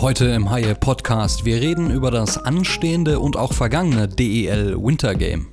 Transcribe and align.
Heute 0.00 0.26
im 0.26 0.48
Haie 0.48 0.76
Podcast. 0.76 1.44
Wir 1.44 1.60
reden 1.60 1.90
über 1.90 2.12
das 2.12 2.38
anstehende 2.38 3.18
und 3.18 3.36
auch 3.36 3.52
vergangene 3.52 4.06
DEL 4.06 4.76
Winter 4.78 5.16
Game. 5.16 5.48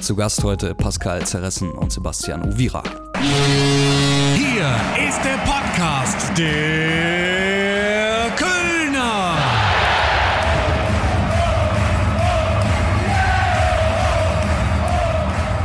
Zu 0.00 0.14
Gast 0.14 0.44
heute 0.44 0.72
Pascal 0.76 1.26
Zerressen 1.26 1.72
und 1.72 1.92
Sebastian 1.92 2.48
Uvira. 2.48 2.84
Hier 4.36 5.08
ist 5.08 5.20
der 5.24 5.38
Podcast 5.44 6.38
der 6.38 7.17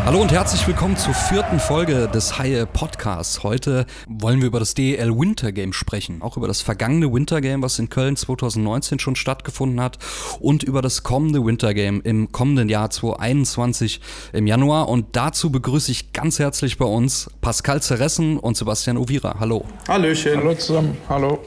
Hallo 0.05 0.21
und 0.21 0.33
herzlich 0.33 0.67
willkommen 0.67 0.97
zur 0.97 1.13
vierten 1.13 1.61
Folge 1.61 2.09
des 2.09 2.37
Haie 2.37 2.65
Podcasts. 2.65 3.41
Heute 3.41 3.85
wollen 4.09 4.41
wir 4.41 4.47
über 4.47 4.59
das 4.59 4.73
DEL 4.73 5.17
Winter 5.17 5.53
Game 5.53 5.71
sprechen, 5.71 6.21
auch 6.21 6.35
über 6.35 6.49
das 6.49 6.59
vergangene 6.59 7.13
Winter 7.13 7.39
Game, 7.39 7.61
was 7.61 7.79
in 7.79 7.87
Köln 7.87 8.17
2019 8.17 8.99
schon 8.99 9.15
stattgefunden 9.15 9.79
hat 9.79 9.99
und 10.41 10.61
über 10.61 10.81
das 10.81 11.03
kommende 11.03 11.45
Winter 11.45 11.73
Game 11.73 12.01
im 12.01 12.33
kommenden 12.33 12.67
Jahr 12.67 12.89
2021 12.89 14.01
im 14.33 14.45
Januar. 14.45 14.89
Und 14.89 15.15
dazu 15.15 15.49
begrüße 15.51 15.89
ich 15.91 16.11
ganz 16.11 16.37
herzlich 16.37 16.77
bei 16.77 16.85
uns 16.85 17.31
Pascal 17.39 17.81
Zerressen 17.81 18.37
und 18.37 18.57
Sebastian 18.57 18.97
Uvira. 18.97 19.37
Hallo. 19.39 19.63
Hallöchen. 19.87 20.35
Hallo 20.35 20.53
zusammen, 20.55 20.97
hallo. 21.07 21.39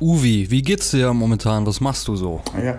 Uvi, 0.00 0.48
wie 0.48 0.62
geht's 0.62 0.92
dir 0.92 1.12
momentan? 1.12 1.66
Was 1.66 1.80
machst 1.80 2.06
du 2.06 2.14
so? 2.14 2.40
Ja. 2.62 2.78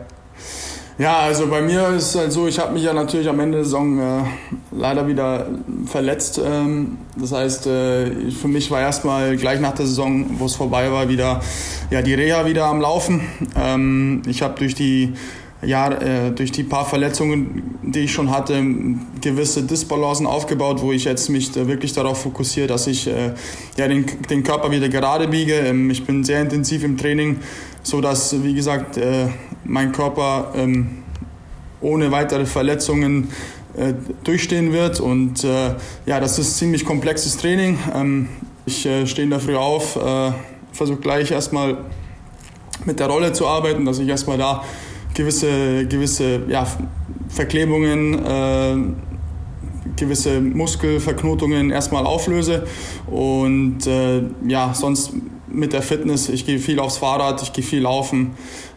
Ja, 0.99 1.19
also 1.19 1.45
bei 1.45 1.61
mir 1.61 1.89
ist 1.89 2.09
es 2.09 2.15
halt 2.15 2.31
so, 2.31 2.47
ich 2.47 2.57
habe 2.57 2.73
mich 2.73 2.81
ja 2.81 2.91
natürlich 2.91 3.29
am 3.29 3.39
Ende 3.39 3.57
der 3.57 3.65
Saison 3.65 3.99
äh, 3.99 4.23
leider 4.71 5.07
wieder 5.07 5.45
verletzt. 5.85 6.41
Ähm, 6.43 6.97
das 7.15 7.31
heißt, 7.31 7.67
äh, 7.67 8.31
für 8.31 8.47
mich 8.47 8.71
war 8.71 8.81
erstmal 8.81 9.37
gleich 9.37 9.59
nach 9.59 9.75
der 9.75 9.85
Saison, 9.85 10.25
wo 10.39 10.45
es 10.45 10.55
vorbei 10.55 10.91
war, 10.91 11.07
wieder 11.07 11.41
ja, 11.91 12.01
die 12.01 12.15
Reha 12.15 12.47
wieder 12.47 12.65
am 12.65 12.81
Laufen. 12.81 13.21
Ähm, 13.55 14.23
ich 14.25 14.41
habe 14.41 14.57
durch 14.57 14.73
die 14.73 15.13
ja, 15.63 15.91
äh, 15.91 16.31
durch 16.31 16.51
die 16.51 16.63
paar 16.63 16.85
Verletzungen, 16.85 17.79
die 17.81 18.01
ich 18.01 18.13
schon 18.13 18.29
hatte, 18.29 18.63
gewisse 19.21 19.63
Disbalancen 19.63 20.27
aufgebaut, 20.27 20.81
wo 20.81 20.91
ich 20.91 21.05
jetzt 21.05 21.29
mich 21.29 21.53
wirklich 21.55 21.93
darauf 21.93 22.21
fokussiere, 22.21 22.67
dass 22.67 22.85
ich 22.85 23.07
äh, 23.07 23.33
ja, 23.75 23.87
den, 23.87 24.05
den 24.29 24.43
Körper 24.43 24.69
wieder 24.71 24.89
gerade 24.89 25.27
biege. 25.27 25.53
Ähm, 25.53 25.89
ich 25.89 26.05
bin 26.05 26.23
sehr 26.23 26.41
intensiv 26.41 26.83
im 26.83 26.97
Training, 26.97 27.39
so 27.81 28.01
dass, 28.01 28.43
wie 28.43 28.53
gesagt, 28.53 28.97
äh, 28.97 29.27
mein 29.67 29.91
Körper 29.91 30.53
ähm, 30.55 31.03
ohne 31.81 32.11
weitere 32.11 32.45
Verletzungen 32.45 33.29
äh, 33.75 33.93
durchstehen 34.23 34.73
wird. 34.73 34.99
Und 34.99 35.43
äh, 35.43 35.75
ja, 36.05 36.19
das 36.19 36.39
ist 36.39 36.57
ziemlich 36.57 36.85
komplexes 36.85 37.37
Training. 37.37 37.77
Ähm, 37.93 38.29
ich 38.65 38.85
äh, 38.85 39.05
stehe 39.05 39.23
in 39.23 39.29
der 39.29 39.39
Früh 39.39 39.55
auf, 39.55 39.95
äh, 39.95 40.31
versuche 40.71 40.99
gleich 40.99 41.31
erstmal 41.31 41.77
mit 42.85 42.99
der 42.99 43.07
Rolle 43.07 43.33
zu 43.33 43.47
arbeiten, 43.47 43.85
dass 43.85 43.99
ich 43.99 44.07
erstmal 44.07 44.37
da 44.37 44.63
gewisse, 45.13 45.85
gewisse 45.87 46.41
ja, 46.47 46.65
Verklebungen, 47.29 48.25
äh, 48.25 48.75
gewisse 49.95 50.41
Muskelverknotungen 50.41 51.71
erstmal 51.71 52.05
auflöse. 52.05 52.65
Und 53.07 53.85
äh, 53.87 54.23
ja, 54.47 54.73
sonst 54.73 55.13
mit 55.47 55.73
der 55.73 55.81
Fitness, 55.81 56.29
ich 56.29 56.45
gehe 56.45 56.59
viel 56.59 56.79
aufs 56.79 56.97
Fahrrad, 56.97 57.41
ich 57.41 57.53
gehe 57.53 57.63
viel 57.63 57.81
laufen, 57.81 58.31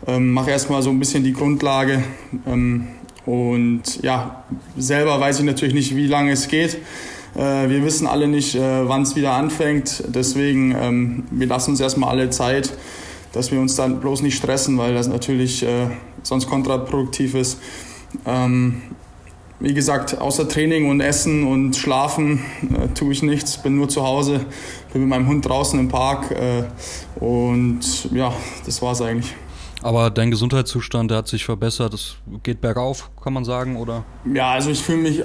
ähm, 0.07 0.33
mache 0.33 0.51
erstmal 0.51 0.83
so 0.83 0.91
ein 0.91 0.99
bisschen 0.99 1.25
die 1.25 1.33
Grundlage. 1.33 2.03
Ähm, 2.47 2.89
und 3.27 4.03
ja, 4.03 4.45
selber 4.77 5.21
weiß 5.21 5.41
ich 5.41 5.45
natürlich 5.45 5.75
nicht, 5.75 5.97
wie 5.97 6.07
lange 6.07 6.33
es 6.33 6.49
geht. 6.49 6.79
Äh, 7.37 7.69
wir 7.69 7.85
wissen 7.85 8.07
alle 8.07 8.27
nicht, 8.29 8.55
äh, 8.55 8.89
wann 8.89 9.03
es 9.03 9.15
wieder 9.17 9.33
anfängt. 9.33 10.05
Deswegen, 10.09 10.75
ähm, 10.79 11.25
wir 11.31 11.47
lassen 11.47 11.73
uns 11.73 11.81
erstmal 11.81 12.11
alle 12.11 12.31
Zeit, 12.31 12.73
dass 13.33 13.53
wir 13.53 13.61
uns 13.61 13.77
dann 13.77 14.01
bloß 14.01 14.23
nicht 14.23 14.37
stressen, 14.37 14.79
weil 14.79 14.95
das 14.95 15.09
natürlich 15.09 15.62
äh, 15.62 15.89
sonst 16.23 16.49
kontraproduktiv 16.49 17.34
ist. 17.34 17.61
Ähm, 18.27 18.83
wie 19.61 19.75
gesagt, 19.75 20.19
außer 20.19 20.48
Training 20.48 20.89
und 20.89 21.00
Essen 21.00 21.47
und 21.47 21.77
Schlafen 21.77 22.42
äh, 22.62 22.88
tue 22.94 23.12
ich 23.12 23.22
nichts, 23.22 23.59
bin 23.59 23.76
nur 23.76 23.88
zu 23.88 24.03
Hause, 24.03 24.41
bin 24.93 25.03
mit 25.03 25.10
meinem 25.10 25.28
Hund 25.28 25.47
draußen 25.47 25.78
im 25.78 25.88
Park 25.88 26.31
äh, 26.31 26.65
und 27.22 28.10
ja, 28.12 28.32
das 28.65 28.81
war's 28.82 29.03
eigentlich. 29.03 29.34
Aber 29.82 30.10
dein 30.10 30.31
Gesundheitszustand, 30.31 31.10
der 31.10 31.19
hat 31.19 31.28
sich 31.28 31.44
verbessert, 31.44 31.94
es 31.94 32.16
geht 32.43 32.60
bergauf, 32.60 33.10
kann 33.22 33.32
man 33.32 33.44
sagen, 33.44 33.76
oder? 33.76 34.04
Ja, 34.31 34.53
also 34.53 34.70
ich 34.70 34.82
fühle 34.82 34.99
mich 34.99 35.22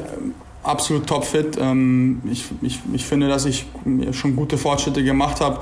absolut 0.63 1.07
topfit. 1.07 1.57
Ähm, 1.59 2.21
ich, 2.29 2.45
ich, 2.61 2.79
ich 2.93 3.05
finde, 3.05 3.27
dass 3.27 3.45
ich 3.45 3.65
schon 4.11 4.35
gute 4.35 4.57
Fortschritte 4.57 5.03
gemacht 5.03 5.41
habe. 5.41 5.59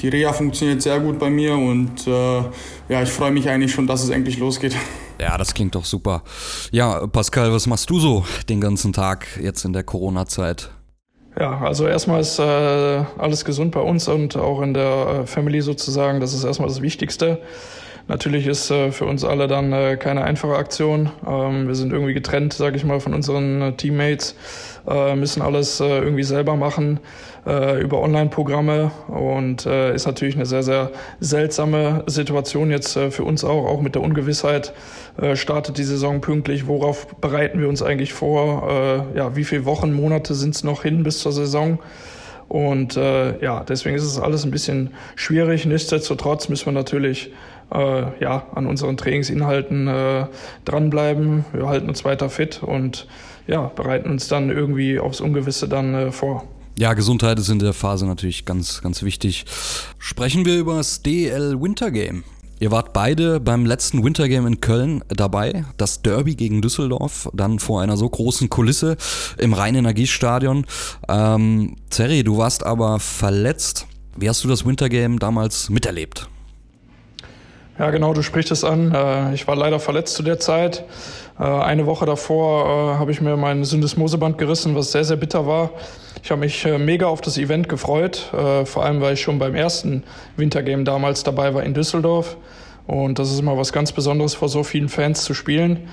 Die 0.00 0.08
Reha 0.08 0.32
funktioniert 0.32 0.82
sehr 0.82 1.00
gut 1.00 1.18
bei 1.18 1.30
mir 1.30 1.54
und 1.54 2.06
äh, 2.06 2.42
ja, 2.88 3.02
ich 3.02 3.08
freue 3.08 3.30
mich 3.30 3.48
eigentlich 3.48 3.72
schon, 3.72 3.86
dass 3.86 4.02
es 4.02 4.10
endlich 4.10 4.38
losgeht. 4.38 4.76
Ja, 5.18 5.38
das 5.38 5.54
klingt 5.54 5.74
doch 5.74 5.84
super. 5.84 6.22
Ja, 6.72 7.06
Pascal, 7.06 7.52
was 7.52 7.66
machst 7.66 7.88
du 7.90 7.98
so 7.98 8.24
den 8.48 8.60
ganzen 8.60 8.92
Tag 8.92 9.26
jetzt 9.40 9.64
in 9.64 9.72
der 9.72 9.82
Corona-Zeit? 9.82 10.70
Ja, 11.38 11.60
also 11.60 11.86
erstmal 11.86 12.20
ist 12.20 12.38
äh, 12.38 12.42
alles 13.18 13.44
gesund 13.44 13.72
bei 13.72 13.80
uns 13.80 14.08
und 14.08 14.36
auch 14.36 14.62
in 14.62 14.72
der 14.72 15.20
äh, 15.22 15.26
Family 15.26 15.60
sozusagen. 15.60 16.20
Das 16.20 16.32
ist 16.32 16.44
erstmal 16.44 16.68
das 16.68 16.80
Wichtigste. 16.80 17.42
Natürlich 18.08 18.46
ist 18.46 18.70
äh, 18.70 18.92
für 18.92 19.04
uns 19.04 19.24
alle 19.24 19.48
dann 19.48 19.72
äh, 19.72 19.96
keine 19.96 20.22
einfache 20.22 20.54
Aktion. 20.54 21.10
Ähm, 21.26 21.66
wir 21.66 21.74
sind 21.74 21.92
irgendwie 21.92 22.14
getrennt, 22.14 22.52
sage 22.52 22.76
ich 22.76 22.84
mal, 22.84 23.00
von 23.00 23.14
unseren 23.14 23.60
äh, 23.60 23.72
Teammates, 23.72 24.36
äh, 24.88 25.16
müssen 25.16 25.42
alles 25.42 25.80
äh, 25.80 25.98
irgendwie 25.98 26.22
selber 26.22 26.54
machen 26.54 27.00
äh, 27.44 27.80
über 27.80 28.00
Online-Programme 28.00 28.92
und 29.08 29.66
ist 29.66 30.06
natürlich 30.06 30.36
eine 30.36 30.46
sehr, 30.46 30.62
sehr 30.62 30.90
seltsame 31.20 32.04
Situation 32.06 32.70
jetzt 32.70 32.98
für 32.98 33.24
uns 33.24 33.44
auch, 33.44 33.66
auch 33.66 33.80
mit 33.80 33.94
der 33.94 34.02
Ungewissheit. 34.02 34.72
Startet 35.34 35.78
die 35.78 35.84
Saison 35.84 36.20
pünktlich? 36.20 36.66
Worauf 36.66 37.06
bereiten 37.20 37.60
wir 37.60 37.68
uns 37.68 37.82
eigentlich 37.82 38.12
vor? 38.12 39.06
Ja, 39.14 39.36
wie 39.36 39.44
viele 39.44 39.64
Wochen, 39.64 39.92
Monate 39.92 40.34
sind 40.34 40.54
es 40.54 40.64
noch 40.64 40.82
hin 40.82 41.04
bis 41.04 41.20
zur 41.20 41.32
Saison? 41.32 41.78
Und 42.48 42.96
äh, 42.96 43.38
ja, 43.42 43.64
deswegen 43.64 43.96
ist 43.96 44.04
es 44.04 44.18
alles 44.18 44.44
ein 44.44 44.50
bisschen 44.50 44.94
schwierig. 45.16 45.66
Nichtsdestotrotz 45.66 46.48
müssen 46.48 46.66
wir 46.66 46.72
natürlich 46.72 47.32
äh, 47.72 48.22
ja, 48.22 48.46
an 48.54 48.66
unseren 48.66 48.96
Trainingsinhalten 48.96 49.88
äh, 49.88 50.26
dranbleiben. 50.64 51.44
Wir 51.52 51.66
halten 51.66 51.88
uns 51.88 52.04
weiter 52.04 52.30
fit 52.30 52.62
und 52.62 53.06
ja, 53.46 53.70
bereiten 53.74 54.10
uns 54.10 54.28
dann 54.28 54.50
irgendwie 54.50 54.98
aufs 54.98 55.20
Ungewisse 55.20 55.68
dann 55.68 55.94
äh, 55.94 56.12
vor. 56.12 56.44
Ja, 56.78 56.92
Gesundheit 56.92 57.38
ist 57.38 57.48
in 57.48 57.58
der 57.58 57.72
Phase 57.72 58.06
natürlich 58.06 58.44
ganz, 58.44 58.82
ganz 58.82 59.02
wichtig. 59.02 59.46
Sprechen 59.98 60.44
wir 60.44 60.58
über 60.58 60.76
das 60.76 61.02
DL 61.02 61.60
Winter 61.60 61.90
Game. 61.90 62.22
Ihr 62.58 62.70
wart 62.70 62.94
beide 62.94 63.38
beim 63.38 63.66
letzten 63.66 64.02
Winter 64.02 64.28
Game 64.28 64.46
in 64.46 64.60
Köln 64.60 65.04
dabei, 65.08 65.64
das 65.76 66.00
Derby 66.00 66.36
gegen 66.36 66.62
Düsseldorf, 66.62 67.28
dann 67.34 67.58
vor 67.58 67.82
einer 67.82 67.98
so 67.98 68.08
großen 68.08 68.48
Kulisse 68.48 68.96
im 69.36 69.52
Rhein-Energiestadion. 69.52 70.64
Ähm, 71.08 71.76
Zerri, 71.90 72.24
du 72.24 72.38
warst 72.38 72.64
aber 72.64 72.98
verletzt. 72.98 73.86
Wie 74.16 74.28
hast 74.28 74.42
du 74.42 74.48
das 74.48 74.64
Winter 74.64 74.88
Game 74.88 75.18
damals 75.18 75.68
miterlebt? 75.68 76.30
Ja, 77.78 77.90
genau, 77.90 78.14
du 78.14 78.22
sprichst 78.22 78.50
es 78.50 78.64
an. 78.64 78.94
Äh, 78.94 79.34
ich 79.34 79.46
war 79.46 79.54
leider 79.54 79.78
verletzt 79.78 80.14
zu 80.14 80.22
der 80.22 80.38
Zeit. 80.40 80.84
Äh, 81.38 81.42
eine 81.42 81.84
Woche 81.84 82.06
davor 82.06 82.94
äh, 82.94 82.98
habe 82.98 83.10
ich 83.10 83.20
mir 83.20 83.36
mein 83.36 83.64
Syndesmoseband 83.64 84.38
gerissen, 84.38 84.74
was 84.74 84.92
sehr, 84.92 85.04
sehr 85.04 85.18
bitter 85.18 85.46
war. 85.46 85.70
Ich 86.22 86.30
habe 86.30 86.40
mich 86.40 86.66
mega 86.78 87.06
auf 87.06 87.20
das 87.20 87.38
Event 87.38 87.68
gefreut, 87.68 88.32
vor 88.64 88.84
allem 88.84 89.00
weil 89.00 89.14
ich 89.14 89.20
schon 89.20 89.38
beim 89.38 89.54
ersten 89.54 90.02
Wintergame 90.36 90.82
damals 90.82 91.22
dabei 91.22 91.54
war 91.54 91.62
in 91.62 91.72
Düsseldorf. 91.72 92.36
Und 92.88 93.20
das 93.20 93.30
ist 93.30 93.38
immer 93.38 93.56
was 93.56 93.72
ganz 93.72 93.92
Besonderes, 93.92 94.34
vor 94.34 94.48
so 94.48 94.64
vielen 94.64 94.88
Fans 94.88 95.22
zu 95.22 95.34
spielen. 95.34 95.88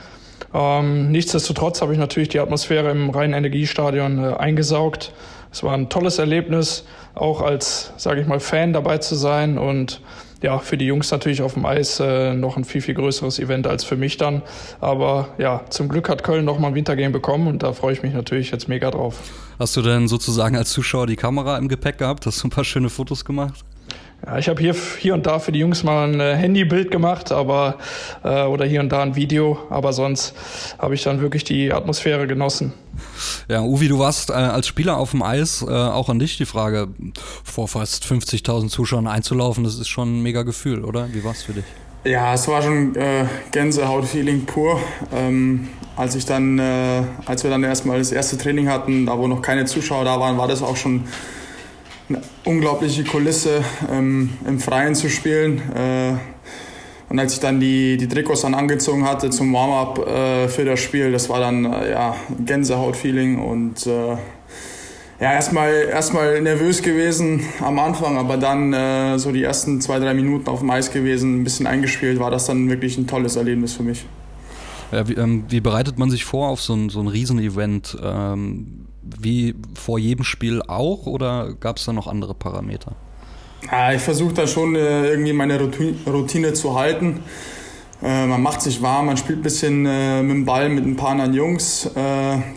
Ähm, 0.52 1.12
nichtsdestotrotz 1.12 1.84
habe 1.84 1.94
ich 1.94 2.00
natürlich 2.00 2.30
die 2.30 2.40
Atmosphäre 2.40 2.90
im 2.90 3.12
Rhein-Energiestadion 3.12 4.34
eingesaugt. 4.34 5.14
Es 5.52 5.62
war 5.62 5.76
ein 5.76 5.90
tolles 5.90 6.18
Erlebnis, 6.18 6.86
auch 7.14 7.42
als, 7.42 7.94
sage 7.98 8.22
ich 8.22 8.26
mal, 8.26 8.40
Fan 8.40 8.74
dabei 8.74 8.98
zu 8.98 9.14
sein 9.14 9.60
und 9.60 10.02
ja, 10.44 10.60
für 10.60 10.78
die 10.78 10.86
Jungs 10.86 11.10
natürlich 11.10 11.42
auf 11.42 11.54
dem 11.54 11.66
Eis 11.66 12.00
äh, 12.02 12.34
noch 12.34 12.58
ein 12.58 12.66
viel, 12.66 12.82
viel 12.82 12.94
größeres 12.94 13.40
Event 13.40 13.66
als 13.66 13.86
für 13.86 13.96
mich 13.96 14.18
dann. 14.18 14.44
Aber 14.82 15.30
ja, 15.38 15.62
zum 15.70 15.88
Glück 15.88 16.10
hat 16.10 16.24
Köln 16.24 16.44
noch 16.44 16.60
mal 16.60 16.68
ein 16.68 16.76
Wintergame 16.76 17.12
bekommen 17.12 17.48
und 17.48 17.64
da 17.64 17.72
freue 17.72 17.94
ich 17.94 18.04
mich 18.04 18.14
natürlich 18.14 18.52
jetzt 18.52 18.68
mega 18.68 18.92
drauf. 18.92 19.22
Hast 19.58 19.76
du 19.78 19.82
denn 19.82 20.10
sozusagen 20.10 20.58
als 20.58 20.72
Zuschauer 20.72 21.08
die 21.08 21.16
Kamera 21.16 21.58
im 21.58 21.70
Gepäck 21.70 21.98
gehabt? 21.98 22.26
Hast 22.26 22.44
du 22.44 22.48
ein 22.48 22.52
paar 22.52 22.66
schöne 22.66 22.90
Fotos 22.90 23.24
gemacht? 23.24 23.64
Ja, 24.26 24.38
ich 24.38 24.50
habe 24.50 24.62
hier, 24.62 24.76
hier 25.00 25.14
und 25.14 25.26
da 25.26 25.40
für 25.40 25.54
die 25.54 25.60
Jungs 25.60 25.84
mal 25.84 26.10
ein 26.10 26.20
äh, 26.20 26.36
Handybild 26.36 26.92
gemacht, 26.92 27.32
aber 27.32 27.78
äh, 28.24 28.44
oder 28.44 28.66
hier 28.66 28.82
und 28.82 28.90
da 28.90 29.02
ein 29.02 29.16
Video, 29.16 29.58
aber 29.70 29.94
sonst 29.94 30.34
habe 30.78 30.94
ich 30.94 31.04
dann 31.04 31.22
wirklich 31.22 31.46
die 31.46 31.72
Atmosphäre 31.72 32.28
genossen. 32.28 32.74
Ja, 33.48 33.62
Uvi, 33.62 33.88
du 33.88 34.00
warst 34.00 34.30
äh, 34.30 34.34
als 34.34 34.68
Spieler 34.68 34.98
auf 34.98 35.12
dem 35.12 35.22
Eis, 35.24 35.62
äh, 35.62 35.72
auch 35.72 36.10
an 36.10 36.20
dich 36.20 36.38
die 36.38 36.46
Frage, 36.46 36.88
vor 37.44 37.68
fast 37.68 38.06
50.000 38.06 38.70
Zuschauern 38.70 39.08
einzulaufen, 39.08 39.64
das 39.64 39.76
ist 39.76 39.88
schon 39.88 40.20
ein 40.20 40.24
mega 40.24 40.44
Gefühl, 40.44 40.84
oder? 40.84 41.08
Wie 41.14 41.24
war 41.24 41.32
es 41.32 41.44
für 41.44 41.54
dich? 41.54 41.66
Ja, 42.06 42.34
es 42.34 42.48
war 42.50 42.62
schon 42.62 42.96
äh, 42.96 43.26
Gänsehaut-Feeling 43.52 44.46
pur. 44.46 44.80
Ähm, 45.14 45.70
als 45.96 46.16
ich 46.16 46.26
dann, 46.26 46.60
äh, 46.60 47.04
als 47.26 47.44
wir 47.44 47.52
dann 47.52 47.64
erstmal 47.64 48.00
das 48.00 48.12
erste 48.12 48.38
Training 48.38 48.68
hatten, 48.68 49.06
da 49.06 49.18
wo 49.18 49.28
noch 49.28 49.42
keine 49.42 49.66
Zuschauer 49.66 50.04
da 50.04 50.20
waren, 50.20 50.38
war 50.38 50.48
das 50.48 50.62
auch 50.62 50.76
schon 50.76 51.06
eine 52.10 52.22
unglaubliche 52.44 53.06
Kulisse, 53.06 53.64
ähm, 53.90 54.32
im 54.46 54.60
Freien 54.60 54.96
zu 54.96 55.10
spielen. 55.10 55.62
Und 57.14 57.20
als 57.20 57.34
ich 57.34 57.40
dann 57.40 57.60
die, 57.60 57.96
die 57.96 58.08
Trikots 58.08 58.42
dann 58.42 58.56
angezogen 58.56 59.06
hatte 59.06 59.30
zum 59.30 59.54
Warm-up 59.54 60.00
äh, 60.00 60.48
für 60.48 60.66
das 60.66 60.80
Spiel, 60.80 61.12
das 61.12 61.30
war 61.30 61.40
dann 61.40 61.64
äh, 61.64 61.92
ja, 61.92 62.16
Gänsehaut-Feeling 62.44 63.38
und 63.38 63.86
äh, 63.86 64.18
ja, 65.20 65.32
erstmal 65.34 65.72
erstmal 65.92 66.42
nervös 66.42 66.82
gewesen 66.82 67.42
am 67.62 67.78
Anfang, 67.78 68.18
aber 68.18 68.38
dann 68.38 68.74
äh, 68.74 69.20
so 69.20 69.32
die 69.32 69.44
ersten 69.44 69.80
zwei, 69.80 70.00
drei 70.00 70.16
Minuten 70.16 70.48
auf 70.48 70.62
dem 70.62 70.72
Eis 70.72 70.92
gewesen, 70.92 71.42
ein 71.42 71.44
bisschen 71.44 71.68
eingespielt, 71.68 72.20
war 72.20 72.32
das 72.32 72.48
dann 72.48 72.68
wirklich 72.68 72.98
ein 72.98 73.06
tolles 73.06 73.36
Erlebnis 73.36 73.74
für 73.74 73.84
mich. 73.84 74.08
Ja, 74.92 75.08
wie, 75.08 75.14
ähm, 75.14 75.44
wie, 75.50 75.62
bereitet 75.62 76.00
man 76.00 76.10
sich 76.10 76.26
vor 76.26 76.48
auf 76.48 76.62
so 76.62 76.74
ein, 76.74 76.90
so 76.90 77.00
ein 77.00 77.08
Riesenevent? 77.08 77.96
Ähm, 78.02 78.88
wie 79.04 79.54
vor 79.76 80.00
jedem 80.00 80.24
Spiel 80.24 80.64
auch 80.64 81.06
oder 81.06 81.54
gab 81.54 81.78
es 81.78 81.86
da 81.86 81.94
noch 81.94 82.08
andere 82.08 82.34
Parameter? 82.34 82.96
Ja, 83.72 83.94
ich 83.94 84.02
versuche 84.02 84.34
da 84.34 84.46
schon 84.48 84.76
äh, 84.76 85.10
irgendwie 85.10 85.34
meine 85.34 85.60
Routine 85.60 86.54
zu 86.54 86.78
halten. 86.78 87.22
Äh, 88.02 88.26
man 88.26 88.42
macht 88.42 88.62
sich 88.62 88.82
warm, 88.82 89.06
man 89.06 89.18
spielt 89.18 89.40
ein 89.40 89.44
bisschen 89.44 89.86
äh, 89.86 90.22
mit 90.22 90.36
dem 90.36 90.46
Ball 90.46 90.70
mit 90.70 90.86
ein 90.86 90.96
paar 90.96 91.12
anderen 91.12 91.34
Jungs, 91.34 91.90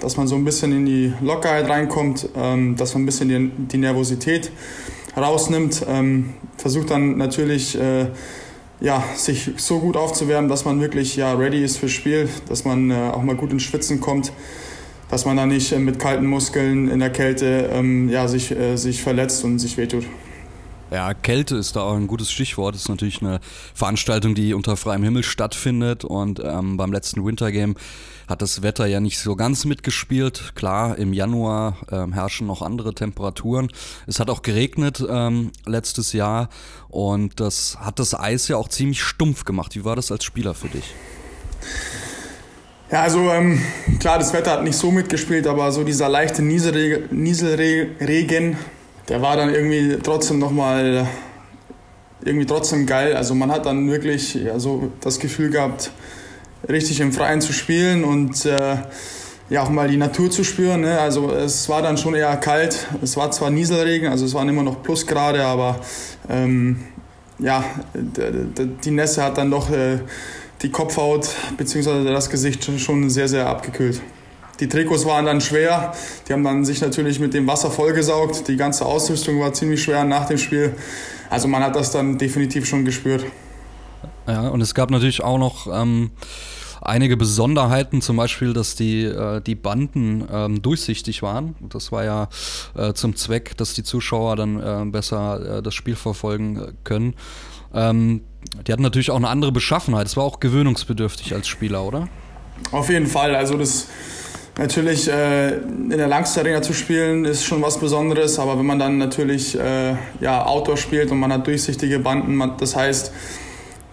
dass 0.00 0.16
man 0.16 0.26
so 0.26 0.34
ein 0.34 0.44
bisschen 0.44 0.72
in 0.72 0.86
die 0.86 1.12
Lockerheit 1.20 1.68
reinkommt, 1.68 2.28
ähm, 2.36 2.76
dass 2.76 2.94
man 2.94 3.04
ein 3.04 3.06
bisschen 3.06 3.68
die, 3.68 3.78
Nervosität 3.78 4.50
rausnimmt. 5.16 5.86
Ähm, 5.88 6.34
versucht 6.56 6.90
dann 6.90 7.16
natürlich 7.16 7.78
ja, 8.80 9.04
sich 9.14 9.52
so 9.56 9.78
gut 9.78 9.96
aufzuwärmen, 9.96 10.50
dass 10.50 10.64
man 10.64 10.80
wirklich 10.80 11.16
ja, 11.16 11.32
ready 11.34 11.62
ist 11.62 11.78
fürs 11.78 11.92
Spiel, 11.92 12.28
dass 12.48 12.64
man 12.64 12.90
auch 12.92 13.22
mal 13.22 13.36
gut 13.36 13.52
ins 13.52 13.62
Schwitzen 13.62 14.00
kommt, 14.00 14.32
dass 15.10 15.24
man 15.24 15.36
dann 15.36 15.48
nicht 15.48 15.78
mit 15.78 15.98
kalten 15.98 16.26
Muskeln 16.26 16.88
in 16.88 16.98
der 16.98 17.10
Kälte 17.10 17.70
ähm, 17.72 18.08
ja, 18.08 18.26
sich, 18.26 18.54
sich 18.74 19.02
verletzt 19.02 19.44
und 19.44 19.58
sich 19.58 19.76
wehtut. 19.76 20.04
Ja, 20.96 21.12
Kälte 21.12 21.56
ist 21.56 21.76
da 21.76 21.82
auch 21.82 21.94
ein 21.94 22.06
gutes 22.06 22.32
Stichwort. 22.32 22.74
Das 22.74 22.84
ist 22.84 22.88
natürlich 22.88 23.20
eine 23.20 23.40
Veranstaltung, 23.74 24.34
die 24.34 24.54
unter 24.54 24.78
freiem 24.78 25.02
Himmel 25.02 25.24
stattfindet. 25.24 26.04
Und 26.04 26.40
ähm, 26.42 26.78
beim 26.78 26.90
letzten 26.90 27.22
Winter 27.22 27.52
Game 27.52 27.74
hat 28.26 28.40
das 28.40 28.62
Wetter 28.62 28.86
ja 28.86 28.98
nicht 28.98 29.18
so 29.18 29.36
ganz 29.36 29.66
mitgespielt. 29.66 30.52
Klar, 30.54 30.96
im 30.96 31.12
Januar 31.12 31.76
ähm, 31.92 32.14
herrschen 32.14 32.46
noch 32.46 32.62
andere 32.62 32.94
Temperaturen. 32.94 33.68
Es 34.06 34.20
hat 34.20 34.30
auch 34.30 34.40
geregnet 34.40 35.04
ähm, 35.06 35.50
letztes 35.66 36.14
Jahr 36.14 36.48
und 36.88 37.40
das 37.40 37.76
hat 37.78 37.98
das 37.98 38.18
Eis 38.18 38.48
ja 38.48 38.56
auch 38.56 38.68
ziemlich 38.68 39.02
stumpf 39.02 39.44
gemacht. 39.44 39.74
Wie 39.74 39.84
war 39.84 39.96
das 39.96 40.10
als 40.10 40.24
Spieler 40.24 40.54
für 40.54 40.68
dich? 40.68 40.94
Ja, 42.90 43.02
also 43.02 43.30
ähm, 43.32 43.60
klar, 44.00 44.18
das 44.18 44.32
Wetter 44.32 44.52
hat 44.52 44.64
nicht 44.64 44.78
so 44.78 44.90
mitgespielt, 44.90 45.46
aber 45.46 45.72
so 45.72 45.84
dieser 45.84 46.08
leichte 46.08 46.40
Nieselregen 46.40 48.56
der 49.08 49.22
war 49.22 49.36
dann 49.36 49.54
irgendwie 49.54 49.98
trotzdem 50.02 50.38
nochmal 50.38 51.06
irgendwie 52.24 52.46
trotzdem 52.46 52.86
geil. 52.86 53.14
Also 53.14 53.34
man 53.34 53.50
hat 53.50 53.66
dann 53.66 53.90
wirklich 53.90 54.34
ja, 54.34 54.58
so 54.58 54.90
das 55.00 55.18
Gefühl 55.20 55.50
gehabt, 55.50 55.90
richtig 56.68 57.00
im 57.00 57.12
Freien 57.12 57.40
zu 57.40 57.52
spielen 57.52 58.04
und 58.04 58.44
äh, 58.44 58.76
ja 59.48 59.62
auch 59.62 59.70
mal 59.70 59.88
die 59.88 59.96
Natur 59.96 60.30
zu 60.30 60.42
spüren. 60.42 60.80
Ne? 60.80 60.98
Also 60.98 61.30
es 61.30 61.68
war 61.68 61.82
dann 61.82 61.96
schon 61.96 62.14
eher 62.14 62.36
kalt. 62.36 62.88
Es 63.02 63.16
war 63.16 63.30
zwar 63.30 63.50
Nieselregen, 63.50 64.08
also 64.08 64.24
es 64.24 64.34
waren 64.34 64.48
immer 64.48 64.62
noch 64.62 64.82
Plusgrade, 64.82 65.44
aber 65.44 65.80
ähm, 66.28 66.84
ja, 67.38 67.64
die 67.94 68.90
Nässe 68.90 69.22
hat 69.22 69.38
dann 69.38 69.50
doch 69.50 69.70
äh, 69.70 69.98
die 70.62 70.70
Kopfhaut 70.70 71.28
bzw. 71.56 72.04
das 72.04 72.30
Gesicht 72.30 72.68
schon 72.80 73.10
sehr, 73.10 73.28
sehr 73.28 73.46
abgekühlt. 73.46 74.00
Die 74.60 74.68
Trikots 74.68 75.04
waren 75.04 75.26
dann 75.26 75.40
schwer. 75.40 75.92
Die 76.28 76.32
haben 76.32 76.44
dann 76.44 76.64
sich 76.64 76.80
natürlich 76.80 77.20
mit 77.20 77.34
dem 77.34 77.46
Wasser 77.46 77.70
vollgesaugt. 77.70 78.48
Die 78.48 78.56
ganze 78.56 78.86
Ausrüstung 78.86 79.40
war 79.40 79.52
ziemlich 79.52 79.82
schwer 79.82 80.04
nach 80.04 80.26
dem 80.26 80.38
Spiel. 80.38 80.74
Also 81.28 81.48
man 81.48 81.62
hat 81.62 81.76
das 81.76 81.90
dann 81.90 82.18
definitiv 82.18 82.66
schon 82.66 82.84
gespürt. 82.84 83.24
Ja, 84.26 84.48
und 84.48 84.60
es 84.60 84.74
gab 84.74 84.90
natürlich 84.90 85.22
auch 85.22 85.38
noch 85.38 85.66
ähm, 85.72 86.10
einige 86.80 87.16
Besonderheiten, 87.16 88.00
zum 88.00 88.16
Beispiel, 88.16 88.52
dass 88.52 88.74
die, 88.74 89.04
äh, 89.04 89.40
die 89.40 89.54
Banden 89.54 90.26
ähm, 90.32 90.62
durchsichtig 90.62 91.22
waren. 91.22 91.54
Das 91.60 91.92
war 91.92 92.04
ja 92.04 92.28
äh, 92.74 92.92
zum 92.94 93.14
Zweck, 93.16 93.56
dass 93.56 93.74
die 93.74 93.82
Zuschauer 93.82 94.36
dann 94.36 94.60
äh, 94.60 94.90
besser 94.90 95.58
äh, 95.58 95.62
das 95.62 95.74
Spiel 95.74 95.96
verfolgen 95.96 96.56
äh, 96.56 96.72
können. 96.84 97.14
Ähm, 97.74 98.22
die 98.66 98.72
hatten 98.72 98.82
natürlich 98.82 99.10
auch 99.10 99.16
eine 99.16 99.28
andere 99.28 99.52
Beschaffenheit. 99.52 100.06
Es 100.06 100.16
war 100.16 100.24
auch 100.24 100.40
gewöhnungsbedürftig 100.40 101.34
als 101.34 101.48
Spieler, 101.48 101.84
oder? 101.84 102.08
Auf 102.72 102.88
jeden 102.88 103.06
Fall. 103.06 103.34
Also 103.34 103.58
das 103.58 103.88
Natürlich 104.58 105.06
äh, 105.06 105.56
in 105.58 105.90
der 105.90 106.08
Langst 106.08 106.38
Arena 106.38 106.62
zu 106.62 106.72
spielen 106.72 107.26
ist 107.26 107.44
schon 107.44 107.60
was 107.60 107.78
Besonderes, 107.78 108.38
aber 108.38 108.58
wenn 108.58 108.64
man 108.64 108.78
dann 108.78 108.96
natürlich 108.96 109.58
äh, 109.58 109.94
ja, 110.20 110.46
Outdoor 110.46 110.78
spielt 110.78 111.10
und 111.10 111.18
man 111.18 111.30
hat 111.30 111.46
durchsichtige 111.46 111.98
Banden, 111.98 112.34
man, 112.34 112.56
das 112.56 112.74
heißt, 112.74 113.12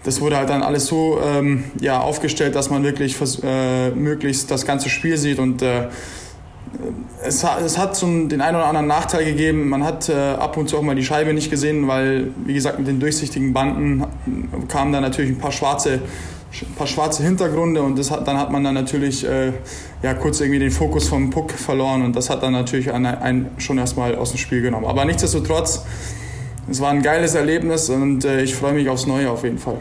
das 0.05 0.21
wurde 0.21 0.37
halt 0.37 0.49
dann 0.49 0.63
alles 0.63 0.85
so 0.85 1.19
ähm, 1.21 1.65
ja, 1.81 1.99
aufgestellt, 1.99 2.55
dass 2.55 2.69
man 2.69 2.83
wirklich 2.83 3.17
äh, 3.43 3.89
möglichst 3.91 4.51
das 4.51 4.65
ganze 4.65 4.87
Spiel 4.87 5.17
sieht 5.17 5.39
und 5.39 5.61
äh, 5.61 5.89
es, 7.21 7.43
hat, 7.43 7.61
es 7.61 7.77
hat 7.77 7.97
so 7.97 8.07
den 8.07 8.39
einen 8.39 8.55
oder 8.55 8.65
anderen 8.65 8.87
Nachteil 8.87 9.25
gegeben. 9.25 9.69
Man 9.69 9.83
hat 9.83 10.09
äh, 10.09 10.13
ab 10.13 10.57
und 10.57 10.69
zu 10.69 10.77
auch 10.77 10.81
mal 10.81 10.95
die 10.95 11.03
Scheibe 11.03 11.33
nicht 11.33 11.51
gesehen, 11.51 11.87
weil, 11.87 12.31
wie 12.45 12.53
gesagt, 12.53 12.79
mit 12.79 12.87
den 12.87 12.99
durchsichtigen 12.99 13.53
Banden 13.53 14.05
kamen 14.69 14.93
da 14.93 15.01
natürlich 15.01 15.31
ein 15.31 15.37
paar 15.37 15.51
schwarze 15.51 15.99
ein 16.61 16.75
paar 16.75 16.87
schwarze 16.87 17.23
Hintergründe 17.23 17.81
und 17.81 17.97
das 17.97 18.11
hat, 18.11 18.27
dann 18.27 18.37
hat 18.37 18.51
man 18.51 18.63
dann 18.63 18.75
natürlich 18.75 19.25
äh, 19.25 19.53
ja, 20.03 20.13
kurz 20.13 20.39
irgendwie 20.39 20.59
den 20.59 20.71
Fokus 20.71 21.07
vom 21.07 21.29
Puck 21.29 21.51
verloren 21.51 22.03
und 22.03 22.15
das 22.15 22.29
hat 22.29 22.43
dann 22.43 22.53
natürlich 22.53 22.91
einen, 22.91 23.05
einen 23.05 23.51
schon 23.57 23.77
erstmal 23.77 24.15
aus 24.15 24.31
dem 24.31 24.37
Spiel 24.37 24.61
genommen. 24.61 24.85
Aber 24.85 25.03
nichtsdestotrotz, 25.05 25.85
es 26.69 26.79
war 26.79 26.91
ein 26.91 27.01
geiles 27.01 27.35
Erlebnis 27.35 27.89
und 27.89 28.23
äh, 28.23 28.41
ich 28.41 28.55
freue 28.55 28.73
mich 28.73 28.87
aufs 28.87 29.07
Neue 29.07 29.29
auf 29.31 29.43
jeden 29.43 29.57
Fall. 29.57 29.79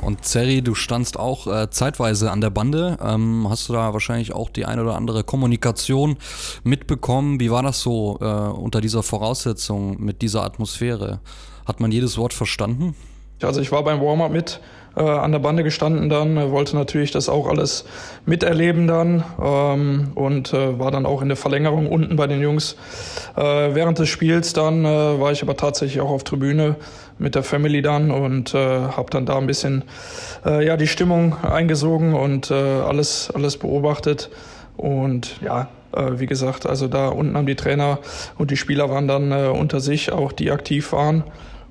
Und 0.00 0.24
Zerri, 0.24 0.62
du 0.62 0.74
standst 0.74 1.16
auch 1.16 1.46
äh, 1.46 1.70
zeitweise 1.70 2.32
an 2.32 2.40
der 2.40 2.50
Bande. 2.50 2.98
Ähm, 3.00 3.46
hast 3.48 3.68
du 3.68 3.72
da 3.72 3.92
wahrscheinlich 3.92 4.32
auch 4.32 4.50
die 4.50 4.64
eine 4.64 4.82
oder 4.82 4.96
andere 4.96 5.22
Kommunikation 5.22 6.16
mitbekommen? 6.64 7.38
Wie 7.38 7.52
war 7.52 7.62
das 7.62 7.80
so 7.80 8.18
äh, 8.20 8.24
unter 8.24 8.80
dieser 8.80 9.04
Voraussetzung, 9.04 10.02
mit 10.02 10.20
dieser 10.20 10.42
Atmosphäre? 10.42 11.20
Hat 11.66 11.78
man 11.78 11.92
jedes 11.92 12.18
Wort 12.18 12.32
verstanden? 12.32 12.96
Also 13.40 13.60
ich 13.60 13.70
war 13.70 13.84
beim 13.84 14.00
Warm-up 14.00 14.32
mit 14.32 14.60
äh, 14.96 15.00
an 15.02 15.32
der 15.32 15.38
Bande 15.38 15.64
gestanden 15.64 16.08
dann, 16.08 16.36
äh, 16.36 16.50
wollte 16.50 16.76
natürlich 16.76 17.10
das 17.10 17.28
auch 17.28 17.48
alles 17.48 17.84
miterleben 18.26 18.86
dann 18.86 19.24
ähm, 19.42 20.12
und 20.14 20.52
äh, 20.52 20.78
war 20.78 20.90
dann 20.90 21.06
auch 21.06 21.22
in 21.22 21.28
der 21.28 21.36
Verlängerung 21.36 21.86
unten 21.86 22.16
bei 22.16 22.26
den 22.26 22.40
Jungs. 22.40 22.76
Äh, 23.36 23.40
während 23.74 23.98
des 23.98 24.08
Spiels 24.08 24.52
dann 24.52 24.84
äh, 24.84 24.88
war 24.88 25.32
ich 25.32 25.42
aber 25.42 25.56
tatsächlich 25.56 26.00
auch 26.00 26.10
auf 26.10 26.24
Tribüne 26.24 26.76
mit 27.18 27.34
der 27.34 27.42
Family 27.42 27.82
dann 27.82 28.10
und 28.10 28.54
äh, 28.54 28.58
habe 28.58 29.10
dann 29.10 29.26
da 29.26 29.38
ein 29.38 29.46
bisschen 29.46 29.84
äh, 30.44 30.64
ja 30.66 30.76
die 30.76 30.86
Stimmung 30.86 31.36
eingesogen 31.42 32.14
und 32.14 32.50
alles 32.50 33.30
alles 33.34 33.56
beobachtet 33.56 34.30
und 34.76 35.40
ja 35.42 35.68
wie 36.12 36.26
gesagt 36.26 36.66
also 36.66 36.88
da 36.88 37.08
unten 37.08 37.36
haben 37.36 37.46
die 37.46 37.54
Trainer 37.54 37.98
und 38.38 38.50
die 38.50 38.56
Spieler 38.56 38.90
waren 38.90 39.08
dann 39.08 39.32
unter 39.32 39.80
sich 39.80 40.10
auch 40.10 40.32
die 40.32 40.50
aktiv 40.50 40.92
waren 40.92 41.24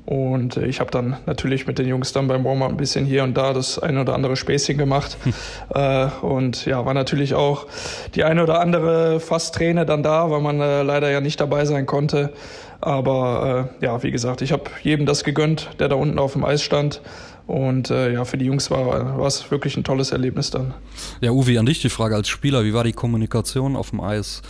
und 0.06 0.58
ich 0.58 0.80
habe 0.80 0.92
dann 0.92 1.18
natürlich 1.26 1.68
mit 1.68 1.78
den 1.78 1.88
Jungs 1.88 2.12
dann 2.12 2.28
beim 2.28 2.44
Warm-up 2.44 2.72
ein 2.72 2.78
bisschen 2.78 3.06
hier 3.06 3.24
und 3.24 3.36
da 3.36 3.54
das 3.54 3.78
eine 3.78 4.02
oder 4.02 4.16
andere 4.16 4.36
Spacing 4.36 4.78
gemacht. 4.78 5.18
Hm. 5.24 5.34
Äh, 5.74 6.10
und 6.22 6.66
ja, 6.66 6.86
war 6.86 6.94
natürlich 6.94 7.34
auch 7.34 7.66
die 8.14 8.26
eine 8.26 8.44
oder 8.44 8.60
andere 8.60 9.22
Fast-Träne 9.22 9.86
dann 9.86 10.04
da, 10.04 10.30
weil 10.30 10.42
man 10.42 10.60
äh, 10.60 10.84
leider 10.84 11.10
ja 11.10 11.22
nicht 11.22 11.40
dabei 11.40 11.64
sein 11.64 11.86
konnte. 11.86 12.34
Aber 12.82 13.70
äh, 13.80 13.86
ja, 13.86 14.04
wie 14.04 14.12
gesagt, 14.12 14.42
ich 14.42 14.52
habe 14.52 14.64
jedem 14.84 15.06
das 15.06 15.24
gegönnt, 15.24 15.70
der 15.80 15.88
da 15.88 15.96
unten 15.96 16.20
auf 16.20 16.34
dem 16.34 16.44
Eis 16.44 16.62
stand. 16.62 17.02
Und 17.48 17.90
äh, 17.90 18.12
ja, 18.12 18.26
für 18.26 18.38
die 18.38 18.46
Jungs 18.46 18.70
war, 18.70 19.18
war 19.18 19.28
es 19.28 19.50
wirklich 19.50 19.78
ein 19.78 19.86
tolles 19.86 20.12
Erlebnis 20.12 20.52
dann. 20.52 20.74
Ja, 21.22 21.32
Uwe, 21.32 21.58
an 21.58 21.66
dich 21.66 21.82
die 21.82 21.90
Frage 21.90 22.16
als 22.16 22.28
Spieler, 22.28 22.66
wie 22.66 22.74
war 22.74 22.84
die 22.84 22.94
Kommunikation 22.94 23.78
auf 23.78 23.92
dem 23.92 24.02
Eis? 24.02 24.42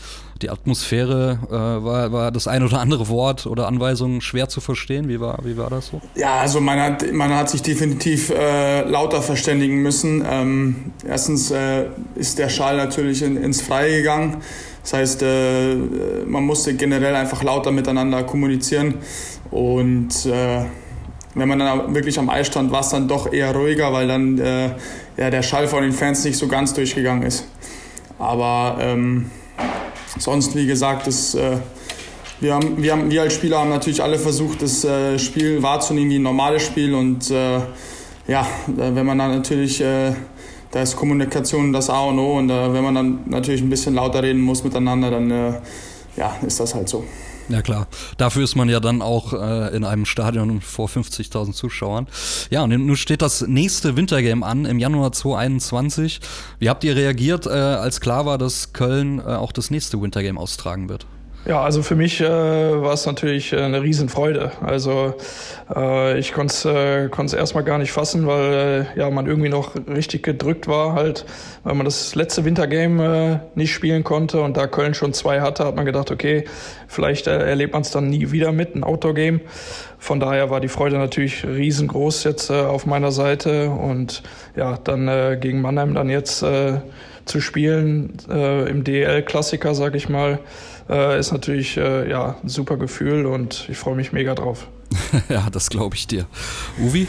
Die 0.42 0.50
Atmosphäre 0.50 1.40
äh, 1.48 1.52
war, 1.52 2.12
war 2.12 2.32
das 2.32 2.48
ein 2.48 2.64
oder 2.64 2.80
andere 2.80 3.08
Wort 3.08 3.46
oder 3.46 3.68
Anweisung 3.68 4.22
schwer 4.22 4.50
zu 4.50 4.62
verstehen. 4.62 5.08
Wie 5.08 5.20
war, 5.20 5.40
wie 5.44 5.58
war 5.58 5.70
das 5.70 5.88
so? 5.88 6.02
Ja, 6.16 6.36
also 6.36 6.62
man 6.62 6.80
hat, 6.80 7.12
man 7.12 7.34
hat 7.34 7.50
sich 7.50 7.62
definitiv 7.62 8.30
äh, 8.30 8.82
lauter 8.82 9.22
verständigen 9.22 9.82
müssen. 9.82 10.26
Ähm, 10.30 10.94
erstens 11.08 11.52
äh, 11.52 11.86
ist 12.16 12.40
der 12.40 12.50
Schal 12.50 12.78
natürlich 12.78 13.22
in, 13.22 13.38
ins 13.38 13.62
Freie 13.62 13.98
gegangen. 13.98 14.38
Das 14.84 14.94
heißt, 14.94 15.22
äh, 15.24 15.76
man 16.26 16.44
musste 16.44 16.74
generell 16.74 17.16
einfach 17.16 17.44
lauter 17.44 17.72
miteinander 17.72 18.24
kommunizieren. 18.24 18.96
Und 19.52 20.26
äh, 20.26 20.66
wenn 21.36 21.48
man 21.48 21.60
dann 21.60 21.94
wirklich 21.96 22.18
am 22.20 22.30
Eis 22.30 22.48
stand, 22.48 22.72
war 22.72 22.82
es 22.82 22.90
dann 22.90 23.08
doch 23.08 23.32
eher 23.32 23.56
ruhiger, 23.56 23.94
weil 23.94 24.08
dann 24.08 24.38
äh, 24.40 24.72
ja, 25.18 25.30
der 25.30 25.44
Schall 25.44 25.68
von 25.68 25.84
den 25.84 25.92
Fans 25.94 26.24
nicht 26.24 26.38
so 26.38 26.48
ganz 26.48 26.74
durchgegangen 26.74 27.24
ist. 27.24 27.48
Aber 28.18 28.78
ähm, 28.80 29.30
sonst, 30.18 30.56
wie 30.56 30.66
gesagt, 30.66 31.08
das, 31.08 31.36
äh, 31.36 31.58
wir, 32.40 32.56
haben, 32.56 32.82
wir, 32.82 32.92
haben, 32.92 33.12
wir 33.12 33.22
als 33.22 33.34
Spieler 33.34 33.60
haben 33.60 33.70
natürlich 33.70 34.02
alle 34.02 34.18
versucht, 34.18 34.62
das 34.62 34.84
äh, 34.84 35.20
Spiel 35.20 35.62
wahrzunehmen 35.62 36.10
wie 36.10 36.20
ein 36.20 36.24
normales 36.24 36.64
Spiel. 36.64 36.94
Und 36.94 37.30
äh, 37.30 37.60
ja, 38.28 38.46
wenn 38.68 39.06
man 39.06 39.18
dann 39.18 39.36
natürlich, 39.36 39.82
äh, 39.82 40.14
da 40.72 40.82
ist 40.82 40.96
Kommunikation 40.96 41.72
das 41.74 41.90
A 41.90 42.02
und 42.06 42.20
O. 42.20 42.38
Und 42.38 42.50
äh, 42.50 42.74
wenn 42.74 42.84
man 42.84 42.96
dann 42.96 43.20
natürlich 43.28 43.62
ein 43.62 43.70
bisschen 43.70 43.96
lauter 43.96 44.24
reden 44.24 44.42
muss 44.42 44.64
miteinander, 44.64 45.12
dann 45.12 45.32
äh, 45.32 45.54
ja, 46.18 46.36
ist 46.46 46.60
das 46.60 46.76
halt 46.76 46.90
so. 46.90 47.04
Ja 47.50 47.62
klar, 47.62 47.88
dafür 48.18 48.44
ist 48.44 48.56
man 48.56 48.70
ja 48.70 48.80
dann 48.80 49.02
auch 49.02 49.34
äh, 49.34 49.76
in 49.76 49.84
einem 49.84 50.06
Stadion 50.06 50.62
vor 50.62 50.88
50.000 50.88 51.54
Zuschauern. 51.54 52.08
Ja, 52.50 52.64
und 52.64 52.70
nun 52.70 52.96
steht 52.96 53.22
das 53.22 53.42
nächste 53.42 53.96
Wintergame 53.96 54.46
an 54.46 54.66
im 54.66 54.80
Januar 54.80 55.12
2021. 55.12 56.20
Wie 56.60 56.70
habt 56.70 56.84
ihr 56.84 56.96
reagiert, 56.96 57.48
äh, 57.48 57.50
als 57.50 58.00
klar 58.00 58.26
war, 58.26 58.38
dass 58.38 58.74
Köln 58.74 59.20
äh, 59.20 59.24
auch 59.24 59.52
das 59.52 59.70
nächste 59.72 60.02
Wintergame 60.02 60.40
austragen 60.40 60.88
wird? 60.90 61.06
Ja, 61.44 61.64
also 61.64 61.82
für 61.82 61.96
mich 61.96 62.22
äh, 62.22 62.30
war 62.30 62.94
es 62.94 63.08
natürlich 63.08 63.52
äh, 63.52 63.58
eine 63.58 63.82
Riesenfreude. 63.82 64.52
Also 64.62 65.16
äh, 65.76 66.20
ich 66.20 66.34
konnte 66.34 66.54
es 66.54 66.66
äh, 67.34 67.36
erstmal 67.36 67.64
gar 67.64 67.80
nicht 67.80 67.92
fassen, 67.92 68.28
weil 68.28 68.86
äh, 68.96 69.00
ja 69.00 69.10
man 69.10 69.26
irgendwie 69.26 69.50
noch 69.50 69.76
richtig 69.88 70.22
gedrückt 70.22 70.68
war, 70.68 70.94
halt, 70.94 71.26
weil 71.64 71.74
man 71.74 71.86
das 71.86 72.14
letzte 72.14 72.46
Wintergame 72.46 73.42
äh, 73.56 73.58
nicht 73.58 73.74
spielen 73.74 74.04
konnte 74.04 74.40
und 74.42 74.56
da 74.56 74.68
Köln 74.68 74.94
schon 74.94 75.14
zwei 75.14 75.42
hatte, 75.42 75.66
hat 75.66 75.76
man 75.76 75.86
gedacht, 75.86 76.12
okay, 76.12 76.46
vielleicht 76.88 77.26
äh, 77.26 77.40
erlebt 77.40 77.74
man 77.74 77.82
es 77.82 77.90
dann 77.90 78.08
nie 78.08 78.30
wieder 78.32 78.52
mit, 78.52 78.76
ein 78.76 78.84
Outdoor-Game. 78.84 79.42
Von 79.98 80.20
daher 80.20 80.52
war 80.52 80.60
die 80.60 80.68
Freude 80.68 81.00
natürlich 81.00 81.44
riesengroß 81.44 82.24
jetzt 82.24 82.52
äh, 82.52 82.54
auf 82.54 82.86
meiner 82.86 83.12
Seite 83.12 83.72
und 83.72 84.22
ja, 84.56 84.78
dann 84.84 85.08
äh, 85.08 85.40
gegen 85.42 85.62
Mannheim 85.62 85.96
dann 85.96 86.08
jetzt 86.08 86.44
äh, 86.44 86.82
zu 87.26 87.42
spielen 87.42 88.14
äh, 88.30 88.70
im 88.70 88.84
DL-Klassiker, 88.84 89.74
sag 89.74 89.96
ich 89.96 90.08
mal 90.08 90.40
äh, 90.92 91.20
ist 91.20 91.32
natürlich 91.32 91.78
äh, 91.78 92.10
ja, 92.10 92.36
ein 92.44 92.50
super 92.50 92.78
Gefühl 92.78 93.26
und 93.26 93.68
ich 93.70 93.78
freue 93.78 93.96
mich 93.96 94.12
mega 94.12 94.36
drauf. 94.36 94.68
ja, 95.30 95.48
das 95.50 95.70
glaube 95.70 95.96
ich 95.96 96.06
dir. 96.08 96.26
Uvi? 96.80 97.08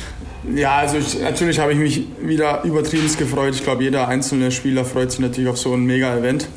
Ja, 0.55 0.77
also 0.77 0.97
ich, 0.99 1.21
natürlich 1.21 1.59
habe 1.59 1.73
ich 1.73 1.79
mich 1.79 2.07
wieder 2.21 2.63
übertrieben 2.63 3.11
gefreut. 3.17 3.55
Ich 3.55 3.65
glaube, 3.65 3.83
jeder 3.83 4.09
einzelne 4.09 4.51
Spieler 4.53 4.85
freut 4.85 5.11
sich 5.11 5.21
natürlich 5.21 5.51
auf 5.51 5.59
so 5.59 5.75
ein 5.75 5.85
Mega-Event. 5.85 6.49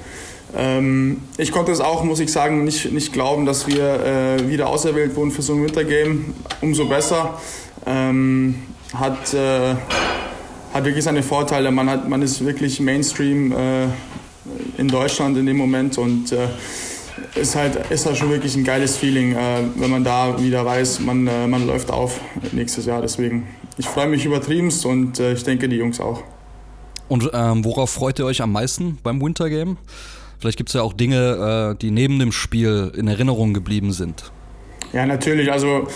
Ähm, 0.56 1.22
ich 1.38 1.52
konnte 1.52 1.72
es 1.72 1.82
auch, 1.82 2.04
muss 2.04 2.20
ich 2.20 2.32
sagen, 2.32 2.64
nicht, 2.64 2.92
nicht 2.92 3.12
glauben, 3.12 3.46
dass 3.46 3.68
wir 3.68 3.84
äh, 3.84 4.50
wieder 4.50 4.68
auserwählt 4.68 5.16
wurden 5.16 5.32
für 5.32 5.42
so 5.42 5.54
ein 5.54 5.64
Wintergame. 5.64 6.20
Umso 6.62 6.86
besser. 6.86 7.40
Ähm, 7.86 8.56
hat, 8.94 9.34
äh, 9.34 9.76
hat 10.74 10.86
wirklich 10.86 11.04
seine 11.04 11.24
Vorteile. 11.24 11.72
Man, 11.72 11.90
hat, 11.90 12.08
man 12.08 12.22
ist 12.22 12.46
wirklich 12.46 12.80
Mainstream 12.80 13.52
äh, 13.52 13.86
in 14.78 14.88
Deutschland 14.88 15.38
in 15.38 15.46
dem 15.46 15.58
Moment 15.58 15.98
und 15.98 16.32
äh, 16.32 16.48
ist 17.36 17.56
halt, 17.56 17.92
ist 17.92 18.06
halt 18.06 18.18
schon 18.18 18.30
wirklich 18.30 18.56
ein 18.56 18.64
geiles 18.64 18.98
Feeling, 18.98 19.34
äh, 19.36 19.62
wenn 19.76 19.90
man 19.90 20.04
da 20.04 20.42
wieder 20.42 20.66
weiß, 20.66 21.02
man, 21.02 21.28
äh, 21.28 21.48
man 21.48 21.68
läuft 21.68 21.92
auf 21.92 22.20
nächstes 22.52 22.86
Jahr. 22.86 23.02
Deswegen, 23.02 23.48
ich 23.78 23.88
freue 23.88 24.08
mich 24.08 24.26
übertriebenst 24.26 24.86
und 24.86 25.20
äh, 25.20 25.34
ich 25.34 25.44
denke, 25.44 25.70
die 25.70 25.78
Jungs 25.78 26.00
auch. 26.00 26.24
Und 27.08 27.30
ähm, 27.34 27.64
worauf 27.64 27.92
freut 27.92 28.18
ihr 28.20 28.26
euch 28.26 28.42
am 28.42 28.52
meisten 28.52 28.98
beim 29.04 29.22
Winter 29.22 29.50
Game? 29.50 29.78
Vielleicht 30.40 30.58
gibt 30.58 30.70
es 30.70 30.74
ja 30.74 30.82
auch 30.82 30.94
Dinge, 30.94 31.78
die 31.82 31.92
neben 31.92 32.20
dem 32.20 32.32
Spiel 32.32 32.92
in 32.96 33.08
Erinnerung 33.08 33.54
geblieben 33.54 33.94
sind. 33.94 34.32
Ja, 34.92 35.06
natürlich. 35.06 35.52
Also 35.52 35.88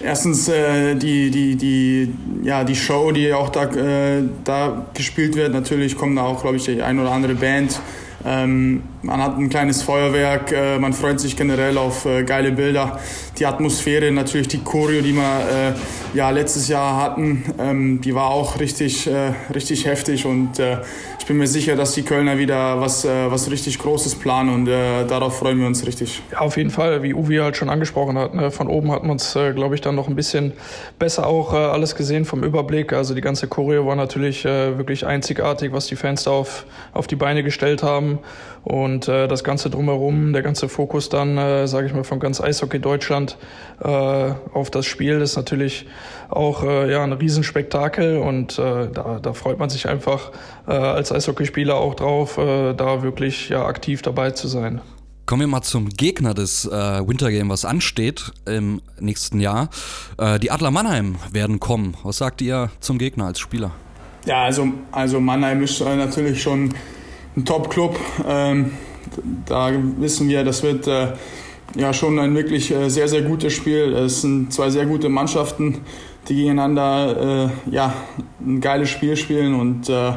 erstens 0.00 0.48
äh, 0.48 0.94
die, 0.94 1.30
die, 1.30 1.56
die, 1.56 2.14
ja, 2.42 2.64
die 2.64 2.76
Show, 2.76 3.12
die 3.12 3.32
auch 3.32 3.50
da, 3.50 3.64
äh, 3.64 4.22
da 4.44 4.86
gespielt 4.94 5.36
wird. 5.36 5.52
Natürlich 5.52 5.96
kommt 5.96 6.18
da 6.18 6.22
auch, 6.22 6.42
glaube 6.42 6.56
ich, 6.56 6.64
die 6.64 6.82
ein 6.82 6.98
oder 6.98 7.10
andere 7.10 7.34
Band. 7.34 7.80
Ähm, 8.26 8.82
man 9.02 9.22
hat 9.22 9.36
ein 9.36 9.50
kleines 9.50 9.82
Feuerwerk, 9.82 10.50
äh, 10.52 10.78
man 10.78 10.94
freut 10.94 11.20
sich 11.20 11.36
generell 11.36 11.76
auf 11.76 12.06
äh, 12.06 12.24
geile 12.24 12.52
Bilder. 12.52 12.98
Die 13.38 13.44
Atmosphäre, 13.44 14.10
natürlich 14.10 14.48
die 14.48 14.62
Choreo, 14.64 15.02
die 15.02 15.12
wir 15.12 15.74
äh, 15.74 16.16
ja, 16.16 16.30
letztes 16.30 16.68
Jahr 16.68 17.02
hatten, 17.02 17.44
ähm, 17.58 18.00
die 18.00 18.14
war 18.14 18.30
auch 18.30 18.58
richtig, 18.60 19.06
äh, 19.06 19.32
richtig 19.54 19.84
heftig 19.84 20.24
und 20.24 20.58
äh, 20.58 20.78
ich 21.24 21.28
bin 21.28 21.38
mir 21.38 21.46
sicher, 21.46 21.74
dass 21.74 21.92
die 21.92 22.02
Kölner 22.02 22.36
wieder 22.36 22.78
was, 22.82 23.06
äh, 23.06 23.30
was 23.30 23.50
richtig 23.50 23.78
Großes 23.78 24.16
planen 24.16 24.50
und 24.50 24.66
darauf 24.66 25.38
freuen 25.38 25.58
wir 25.58 25.66
uns 25.66 25.86
richtig. 25.86 26.20
Ja, 26.30 26.40
auf 26.40 26.58
jeden 26.58 26.68
Fall, 26.68 27.02
wie 27.02 27.14
Uwe 27.14 27.42
halt 27.42 27.56
schon 27.56 27.70
angesprochen 27.70 28.18
hat. 28.18 28.34
Ne? 28.34 28.50
Von 28.50 28.68
oben 28.68 28.92
hat 28.92 29.04
man 29.04 29.16
es, 29.16 29.32
glaube 29.32 29.74
ich, 29.74 29.80
dann 29.80 29.94
noch 29.94 30.06
ein 30.06 30.16
bisschen 30.16 30.52
besser 30.98 31.26
auch 31.26 31.54
alles 31.54 31.96
gesehen 31.96 32.26
vom 32.26 32.44
Überblick. 32.44 32.92
Also 32.92 33.14
die 33.14 33.22
ganze 33.22 33.48
Choreo 33.48 33.86
war 33.86 33.96
natürlich 33.96 34.44
wirklich 34.44 35.06
einzigartig, 35.06 35.72
was 35.72 35.86
die 35.86 35.96
Fans 35.96 36.24
da 36.24 36.32
auf, 36.32 36.66
auf 36.92 37.06
die 37.06 37.16
Beine 37.16 37.42
gestellt 37.42 37.82
haben. 37.82 38.18
Und 38.64 39.08
äh, 39.08 39.28
das 39.28 39.44
Ganze 39.44 39.68
drumherum, 39.68 40.32
der 40.32 40.42
ganze 40.42 40.70
Fokus 40.70 41.10
dann, 41.10 41.36
äh, 41.36 41.68
sage 41.68 41.86
ich 41.86 41.92
mal, 41.92 42.02
von 42.02 42.18
ganz 42.18 42.40
Eishockey 42.40 42.78
Deutschland 42.78 43.36
äh, 43.80 43.88
auf 43.88 44.70
das 44.70 44.86
Spiel 44.86 45.20
ist 45.20 45.36
natürlich 45.36 45.86
auch 46.30 46.64
äh, 46.64 46.90
ja, 46.90 47.04
ein 47.04 47.12
Riesenspektakel 47.12 48.16
und 48.16 48.58
äh, 48.58 48.88
da, 48.90 49.18
da 49.20 49.32
freut 49.34 49.58
man 49.58 49.68
sich 49.68 49.86
einfach 49.86 50.32
äh, 50.66 50.72
als 50.72 51.12
Eishockeyspieler 51.12 51.76
auch 51.76 51.94
drauf, 51.94 52.38
äh, 52.38 52.72
da 52.72 53.02
wirklich 53.02 53.50
ja, 53.50 53.66
aktiv 53.66 54.00
dabei 54.00 54.30
zu 54.30 54.48
sein. 54.48 54.80
Kommen 55.26 55.40
wir 55.40 55.46
mal 55.46 55.62
zum 55.62 55.88
Gegner 55.88 56.34
des 56.34 56.66
äh, 56.66 56.70
Wintergame, 56.70 57.50
was 57.50 57.64
ansteht 57.64 58.32
im 58.46 58.82
nächsten 58.98 59.40
Jahr. 59.40 59.68
Äh, 60.18 60.38
die 60.38 60.50
Adler 60.50 60.70
Mannheim 60.70 61.16
werden 61.32 61.60
kommen. 61.60 61.96
Was 62.02 62.18
sagt 62.18 62.42
ihr 62.42 62.70
zum 62.80 62.98
Gegner 62.98 63.26
als 63.26 63.38
Spieler? 63.38 63.72
Ja, 64.26 64.44
also, 64.44 64.68
also 64.92 65.20
Mannheim 65.20 65.62
ist 65.62 65.80
äh, 65.80 65.96
natürlich 65.96 66.42
schon 66.42 66.74
ein 67.36 67.44
Top-Club. 67.44 67.98
Ähm, 68.26 68.72
da 69.46 69.70
wissen 69.98 70.28
wir, 70.28 70.44
das 70.44 70.62
wird 70.62 70.86
äh, 70.86 71.08
ja 71.76 71.92
schon 71.92 72.18
ein 72.18 72.34
wirklich 72.34 72.70
äh, 72.70 72.88
sehr, 72.88 73.08
sehr 73.08 73.22
gutes 73.22 73.52
Spiel. 73.52 73.92
Es 73.94 74.22
sind 74.22 74.52
zwei 74.52 74.70
sehr 74.70 74.86
gute 74.86 75.08
Mannschaften, 75.08 75.80
die 76.28 76.36
gegeneinander 76.36 77.50
äh, 77.66 77.74
ja, 77.74 77.94
ein 78.40 78.60
geiles 78.60 78.88
Spiel 78.88 79.16
spielen 79.16 79.54
und 79.54 79.88
äh, 79.88 80.12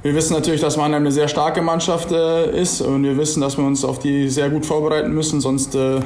wir 0.00 0.14
wissen 0.14 0.32
natürlich, 0.32 0.60
dass 0.60 0.76
Mannheim 0.76 1.02
eine 1.02 1.10
sehr 1.10 1.26
starke 1.26 1.60
Mannschaft 1.60 2.12
äh, 2.12 2.60
ist 2.60 2.80
und 2.80 3.02
wir 3.02 3.16
wissen, 3.16 3.40
dass 3.40 3.58
wir 3.58 3.64
uns 3.64 3.84
auf 3.84 3.98
die 3.98 4.28
sehr 4.28 4.48
gut 4.48 4.64
vorbereiten 4.64 5.12
müssen, 5.12 5.40
sonst 5.40 5.74
äh, 5.74 6.00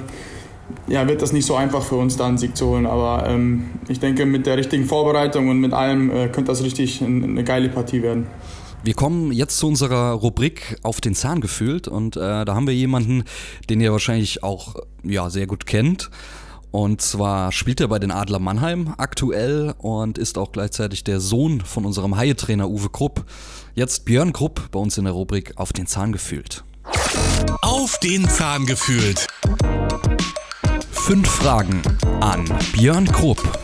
ja, 0.87 1.07
wird 1.07 1.21
das 1.21 1.33
nicht 1.35 1.45
so 1.45 1.57
einfach 1.57 1.83
für 1.83 1.97
uns, 1.97 2.17
da 2.17 2.27
einen 2.27 2.39
Sieg 2.39 2.57
zu 2.57 2.69
holen. 2.69 2.87
Aber 2.87 3.29
ähm, 3.29 3.67
ich 3.89 4.01
denke, 4.01 4.25
mit 4.25 4.47
der 4.47 4.57
richtigen 4.57 4.87
Vorbereitung 4.87 5.51
und 5.51 5.61
mit 5.61 5.75
allem 5.75 6.11
könnte 6.33 6.45
das 6.45 6.63
richtig 6.63 7.03
eine 7.03 7.45
geile 7.45 7.69
Partie 7.69 8.03
werden. 8.03 8.27
Wir 8.85 8.95
kommen 8.95 9.31
jetzt 9.31 9.59
zu 9.59 9.69
unserer 9.69 10.13
Rubrik 10.13 10.77
auf 10.83 11.01
den 11.01 11.15
Zahn 11.15 11.41
gefühlt 11.41 11.87
und 11.87 12.17
äh, 12.17 12.45
da 12.45 12.55
haben 12.55 12.67
wir 12.67 12.75
jemanden, 12.75 13.23
den 13.71 13.81
ihr 13.81 13.93
wahrscheinlich 13.93 14.43
auch 14.43 14.75
ja, 15.05 15.31
sehr 15.31 15.47
gut 15.47 15.67
kennt. 15.67 16.11
Und 16.73 17.01
zwar 17.01 17.53
spielt 17.53 17.81
er 17.81 17.89
bei 17.89 18.01
den 18.01 18.11
Adler 18.11 18.41
Mannheim 18.41 18.95
aktuell 18.97 19.75
und 19.79 20.19
ist 20.19 20.37
auch 20.37 20.51
gleichzeitig 20.51 21.05
der 21.05 21.21
Sohn 21.21 21.61
von 21.61 21.85
unserem 21.85 22.17
Haie-Trainer 22.17 22.69
Uwe 22.69 22.89
Krupp. 22.89 23.25
Jetzt 23.75 24.05
Björn 24.05 24.33
Krupp 24.33 24.71
bei 24.73 24.81
uns 24.81 24.99
in 24.99 25.05
der 25.05 25.13
Rubrik 25.13 25.53
auf 25.57 25.73
den 25.73 25.87
Zahn 25.87 26.13
gefühlt. 26.13 26.65
Auf 27.61 27.99
den 27.99 28.29
Zahn 28.29 28.67
gefühlt. 28.67 29.29
Fünf 30.91 31.29
Fragen 31.29 31.83
an 32.21 32.45
Björn 32.73 33.07
Krupp. 33.07 33.62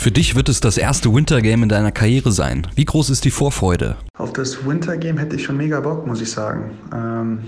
Für 0.00 0.10
dich 0.10 0.34
wird 0.34 0.48
es 0.48 0.60
das 0.60 0.78
erste 0.78 1.12
Wintergame 1.12 1.64
in 1.64 1.68
deiner 1.68 1.92
Karriere 1.92 2.32
sein. 2.32 2.66
Wie 2.74 2.86
groß 2.86 3.10
ist 3.10 3.26
die 3.26 3.30
Vorfreude? 3.30 3.96
Auf 4.16 4.32
das 4.32 4.64
Wintergame 4.66 5.20
hätte 5.20 5.36
ich 5.36 5.44
schon 5.44 5.58
mega 5.58 5.78
Bock, 5.80 6.06
muss 6.06 6.22
ich 6.22 6.30
sagen. 6.30 6.70
Ähm, 6.90 7.40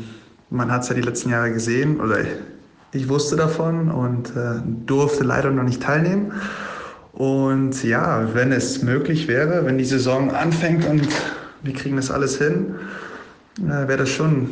man 0.50 0.70
hat 0.70 0.82
es 0.82 0.90
ja 0.90 0.94
die 0.94 1.00
letzten 1.00 1.30
Jahre 1.30 1.50
gesehen 1.50 1.98
oder 1.98 2.18
ich 2.92 3.08
wusste 3.08 3.36
davon 3.36 3.90
und 3.90 4.36
äh, 4.36 4.60
durfte 4.84 5.24
leider 5.24 5.50
noch 5.50 5.62
nicht 5.62 5.82
teilnehmen. 5.82 6.32
Und 7.14 7.82
ja, 7.84 8.28
wenn 8.34 8.52
es 8.52 8.82
möglich 8.82 9.28
wäre, 9.28 9.64
wenn 9.64 9.78
die 9.78 9.86
Saison 9.86 10.30
anfängt 10.30 10.84
und 10.84 11.08
wir 11.62 11.72
kriegen 11.72 11.96
das 11.96 12.10
alles 12.10 12.36
hin, 12.36 12.74
äh, 13.60 13.88
wäre 13.88 13.96
das 13.96 14.10
schon 14.10 14.50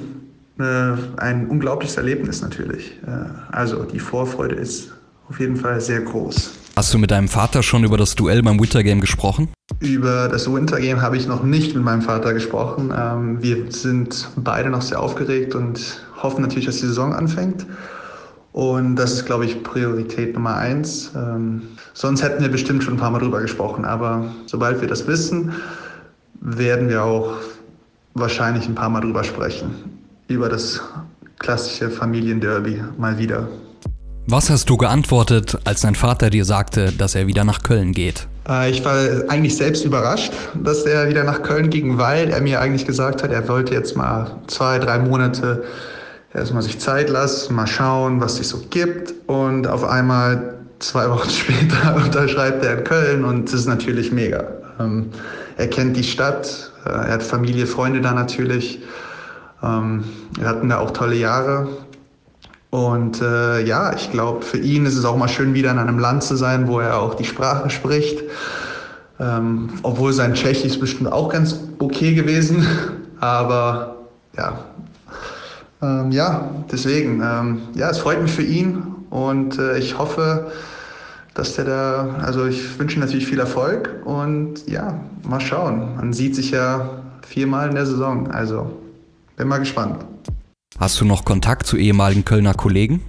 äh, 0.58 0.94
ein 1.18 1.48
unglaubliches 1.48 1.98
Erlebnis 1.98 2.40
natürlich. 2.40 2.98
Äh, 3.06 3.54
also 3.54 3.84
die 3.84 4.00
Vorfreude 4.00 4.54
ist 4.54 4.90
auf 5.28 5.38
jeden 5.38 5.56
Fall 5.56 5.82
sehr 5.82 6.00
groß. 6.00 6.59
Hast 6.76 6.94
du 6.94 6.98
mit 6.98 7.10
deinem 7.10 7.28
Vater 7.28 7.62
schon 7.62 7.84
über 7.84 7.96
das 7.96 8.14
Duell 8.14 8.42
beim 8.42 8.58
Wintergame 8.60 9.00
gesprochen? 9.00 9.48
Über 9.80 10.28
das 10.28 10.50
Wintergame 10.50 11.02
habe 11.02 11.16
ich 11.16 11.26
noch 11.26 11.42
nicht 11.42 11.74
mit 11.74 11.84
meinem 11.84 12.02
Vater 12.02 12.32
gesprochen. 12.32 12.92
Ähm, 12.96 13.42
wir 13.42 13.70
sind 13.70 14.28
beide 14.36 14.70
noch 14.70 14.82
sehr 14.82 15.00
aufgeregt 15.00 15.54
und 15.54 16.00
hoffen 16.22 16.42
natürlich, 16.42 16.66
dass 16.66 16.76
die 16.76 16.86
Saison 16.86 17.12
anfängt. 17.12 17.66
Und 18.52 18.96
das 18.96 19.12
ist, 19.12 19.26
glaube 19.26 19.44
ich, 19.44 19.62
Priorität 19.62 20.34
Nummer 20.34 20.56
eins. 20.56 21.12
Ähm, 21.14 21.62
sonst 21.92 22.22
hätten 22.22 22.42
wir 22.42 22.50
bestimmt 22.50 22.82
schon 22.82 22.94
ein 22.94 23.00
paar 23.00 23.10
Mal 23.10 23.20
drüber 23.20 23.40
gesprochen. 23.40 23.84
Aber 23.84 24.24
sobald 24.46 24.80
wir 24.80 24.88
das 24.88 25.06
wissen, 25.06 25.52
werden 26.40 26.88
wir 26.88 27.04
auch 27.04 27.34
wahrscheinlich 28.14 28.66
ein 28.66 28.74
paar 28.74 28.88
Mal 28.88 29.00
drüber 29.00 29.22
sprechen. 29.24 29.70
Über 30.28 30.48
das 30.48 30.80
klassische 31.38 31.90
Familienderby 31.90 32.82
mal 32.98 33.18
wieder. 33.18 33.48
Was 34.32 34.48
hast 34.48 34.70
du 34.70 34.76
geantwortet, 34.76 35.58
als 35.64 35.80
dein 35.80 35.96
Vater 35.96 36.30
dir 36.30 36.44
sagte, 36.44 36.92
dass 36.92 37.16
er 37.16 37.26
wieder 37.26 37.42
nach 37.42 37.64
Köln 37.64 37.90
geht? 37.90 38.28
Äh, 38.48 38.70
ich 38.70 38.84
war 38.84 38.94
eigentlich 39.28 39.56
selbst 39.56 39.84
überrascht, 39.84 40.32
dass 40.54 40.82
er 40.82 41.08
wieder 41.08 41.24
nach 41.24 41.42
Köln 41.42 41.68
ging, 41.68 41.98
weil 41.98 42.30
er 42.30 42.40
mir 42.40 42.60
eigentlich 42.60 42.86
gesagt 42.86 43.24
hat, 43.24 43.32
er 43.32 43.48
wollte 43.48 43.74
jetzt 43.74 43.96
mal 43.96 44.30
zwei, 44.46 44.78
drei 44.78 45.00
Monate 45.00 45.64
erstmal 46.32 46.62
sich 46.62 46.78
Zeit 46.78 47.10
lassen, 47.10 47.56
mal 47.56 47.66
schauen, 47.66 48.20
was 48.20 48.36
sich 48.36 48.46
so 48.46 48.62
gibt. 48.70 49.14
Und 49.26 49.66
auf 49.66 49.82
einmal 49.82 50.60
zwei 50.78 51.10
Wochen 51.10 51.30
später 51.30 51.96
unterschreibt 52.04 52.64
er 52.64 52.78
in 52.78 52.84
Köln 52.84 53.24
und 53.24 53.46
das 53.46 53.54
ist 53.54 53.66
natürlich 53.66 54.12
mega. 54.12 54.44
Ähm, 54.78 55.10
er 55.56 55.66
kennt 55.66 55.96
die 55.96 56.04
Stadt, 56.04 56.70
äh, 56.86 56.90
er 56.90 57.14
hat 57.14 57.24
Familie, 57.24 57.66
Freunde 57.66 58.00
da 58.00 58.12
natürlich. 58.12 58.78
Ähm, 59.60 60.04
wir 60.38 60.46
hatten 60.46 60.68
da 60.68 60.78
auch 60.78 60.92
tolle 60.92 61.16
Jahre 61.16 61.66
Und 62.70 63.20
äh, 63.20 63.64
ja, 63.64 63.94
ich 63.94 64.10
glaube, 64.12 64.42
für 64.42 64.58
ihn 64.58 64.86
ist 64.86 64.96
es 64.96 65.04
auch 65.04 65.16
mal 65.16 65.28
schön, 65.28 65.54
wieder 65.54 65.72
in 65.72 65.78
einem 65.78 65.98
Land 65.98 66.22
zu 66.22 66.36
sein, 66.36 66.68
wo 66.68 66.78
er 66.78 67.00
auch 67.00 67.14
die 67.14 67.24
Sprache 67.24 67.68
spricht. 67.68 68.22
Ähm, 69.18 69.70
obwohl 69.82 70.12
sein 70.12 70.34
Tschechisch 70.34 70.78
bestimmt 70.78 71.12
auch 71.12 71.28
ganz 71.28 71.60
okay 71.78 72.14
gewesen. 72.14 72.64
Aber 73.20 73.96
ja, 74.36 74.58
ähm, 75.82 76.12
ja, 76.12 76.50
deswegen, 76.70 77.22
ähm, 77.22 77.62
ja, 77.74 77.90
es 77.90 77.98
freut 77.98 78.22
mich 78.22 78.32
für 78.32 78.42
ihn 78.42 78.82
und 79.10 79.58
äh, 79.58 79.78
ich 79.78 79.98
hoffe, 79.98 80.52
dass 81.34 81.54
der 81.56 81.64
da, 81.64 82.16
also 82.22 82.46
ich 82.46 82.78
wünsche 82.78 82.96
ihm 82.96 83.00
natürlich 83.00 83.26
viel 83.26 83.40
Erfolg 83.40 83.90
und 84.04 84.68
ja, 84.68 85.00
mal 85.26 85.40
schauen. 85.40 85.96
Man 85.96 86.12
sieht 86.12 86.36
sich 86.36 86.50
ja 86.50 87.02
viermal 87.26 87.68
in 87.68 87.74
der 87.74 87.86
Saison, 87.86 88.30
also 88.30 88.70
bin 89.36 89.48
mal 89.48 89.58
gespannt. 89.58 90.04
Hast 90.78 91.00
du 91.00 91.04
noch 91.04 91.24
Kontakt 91.24 91.66
zu 91.66 91.76
ehemaligen 91.76 92.24
Kölner 92.24 92.54
Kollegen? 92.54 93.02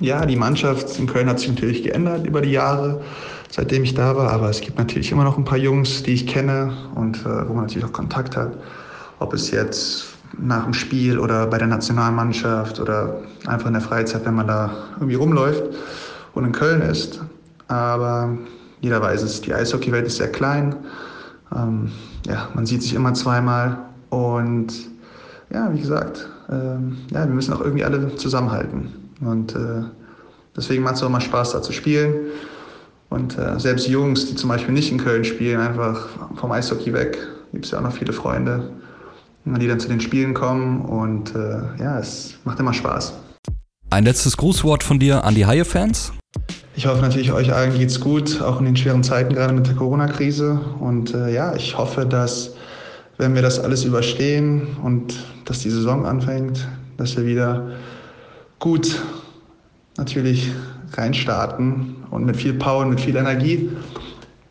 Ja, 0.00 0.26
die 0.26 0.36
Mannschaft 0.36 0.98
in 0.98 1.06
Köln 1.06 1.28
hat 1.28 1.38
sich 1.38 1.48
natürlich 1.48 1.82
geändert 1.82 2.26
über 2.26 2.42
die 2.42 2.50
Jahre, 2.50 3.02
seitdem 3.50 3.84
ich 3.84 3.94
da 3.94 4.16
war, 4.16 4.30
aber 4.30 4.50
es 4.50 4.60
gibt 4.60 4.76
natürlich 4.76 5.10
immer 5.12 5.24
noch 5.24 5.38
ein 5.38 5.44
paar 5.44 5.56
Jungs, 5.56 6.02
die 6.02 6.12
ich 6.12 6.26
kenne 6.26 6.76
und 6.94 7.24
äh, 7.24 7.48
wo 7.48 7.54
man 7.54 7.64
natürlich 7.64 7.84
auch 7.86 7.92
Kontakt 7.92 8.36
hat. 8.36 8.52
Ob 9.20 9.32
es 9.32 9.50
jetzt 9.50 10.06
nach 10.36 10.64
dem 10.64 10.74
Spiel 10.74 11.18
oder 11.18 11.46
bei 11.46 11.58
der 11.58 11.68
Nationalmannschaft 11.68 12.80
oder 12.80 13.20
einfach 13.46 13.68
in 13.68 13.74
der 13.74 13.82
Freizeit, 13.82 14.26
wenn 14.26 14.34
man 14.34 14.48
da 14.48 14.70
irgendwie 14.96 15.14
rumläuft 15.14 15.62
und 16.34 16.44
in 16.44 16.52
Köln 16.52 16.82
ist. 16.82 17.22
Aber 17.68 18.36
jeder 18.80 19.00
weiß 19.00 19.22
es, 19.22 19.40
die 19.40 19.54
Eishockeywelt 19.54 20.06
ist 20.06 20.16
sehr 20.16 20.30
klein. 20.30 20.76
Ähm, 21.54 21.92
ja, 22.26 22.48
man 22.54 22.66
sieht 22.66 22.82
sich 22.82 22.94
immer 22.94 23.14
zweimal 23.14 23.78
und 24.10 24.74
ja, 25.52 25.72
wie 25.72 25.80
gesagt, 25.80 26.28
ähm, 26.50 26.98
ja, 27.10 27.26
wir 27.26 27.34
müssen 27.34 27.52
auch 27.52 27.60
irgendwie 27.60 27.84
alle 27.84 28.16
zusammenhalten. 28.16 28.92
Und 29.20 29.54
äh, 29.54 29.82
deswegen 30.56 30.82
macht 30.82 30.96
es 30.96 31.02
auch 31.02 31.08
mal 31.08 31.20
Spaß, 31.20 31.52
da 31.52 31.62
zu 31.62 31.72
spielen. 31.72 32.14
Und 33.10 33.38
äh, 33.38 33.58
selbst 33.58 33.86
Jungs, 33.88 34.26
die 34.26 34.34
zum 34.34 34.48
Beispiel 34.48 34.74
nicht 34.74 34.90
in 34.90 34.98
Köln 34.98 35.24
spielen, 35.24 35.60
einfach 35.60 36.08
vom 36.36 36.50
Eishockey 36.52 36.92
weg, 36.92 37.18
gibt 37.52 37.64
es 37.64 37.70
ja 37.70 37.78
auch 37.78 37.82
noch 37.82 37.92
viele 37.92 38.12
Freunde, 38.12 38.70
die 39.44 39.68
dann 39.68 39.78
zu 39.78 39.88
den 39.88 40.00
Spielen 40.00 40.34
kommen. 40.34 40.82
Und 40.82 41.34
äh, 41.34 41.60
ja, 41.78 41.98
es 41.98 42.34
macht 42.44 42.58
immer 42.58 42.72
Spaß. 42.72 43.12
Ein 43.90 44.04
letztes 44.04 44.36
Grußwort 44.36 44.82
von 44.82 44.98
dir 44.98 45.24
an 45.24 45.34
die 45.36 45.46
Haie-Fans? 45.46 46.12
Ich 46.74 46.86
hoffe 46.86 47.00
natürlich, 47.00 47.32
euch 47.32 47.54
allen 47.54 47.78
geht's 47.78 48.00
gut, 48.00 48.42
auch 48.42 48.58
in 48.58 48.64
den 48.64 48.76
schweren 48.76 49.04
Zeiten, 49.04 49.32
gerade 49.32 49.54
mit 49.54 49.68
der 49.68 49.76
Corona-Krise. 49.76 50.58
Und 50.80 51.14
äh, 51.14 51.32
ja, 51.32 51.54
ich 51.54 51.78
hoffe, 51.78 52.04
dass, 52.04 52.54
wenn 53.18 53.34
wir 53.34 53.42
das 53.42 53.60
alles 53.60 53.84
überstehen 53.84 54.76
und 54.82 55.14
dass 55.44 55.60
die 55.60 55.70
Saison 55.70 56.06
anfängt, 56.06 56.66
dass 56.96 57.16
wir 57.16 57.26
wieder 57.26 57.72
gut 58.58 59.00
natürlich 59.96 60.50
reinstarten 60.92 61.96
und 62.10 62.24
mit 62.24 62.36
viel 62.36 62.54
Power 62.54 62.82
und 62.82 62.90
mit 62.90 63.00
viel 63.00 63.16
Energie. 63.16 63.70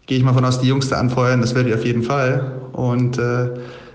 Gehe 0.05 0.17
ich 0.17 0.24
mal 0.24 0.34
von 0.34 0.46
aus, 0.46 0.60
die 0.60 0.67
Jungs 0.67 0.89
da 0.89 0.98
anfeuern, 0.98 1.41
das 1.41 1.55
werde 1.55 1.70
ich 1.70 1.75
auf 1.75 1.86
jeden 1.86 2.03
Fall. 2.03 2.51
Und 2.74 3.17
äh, 3.17 3.50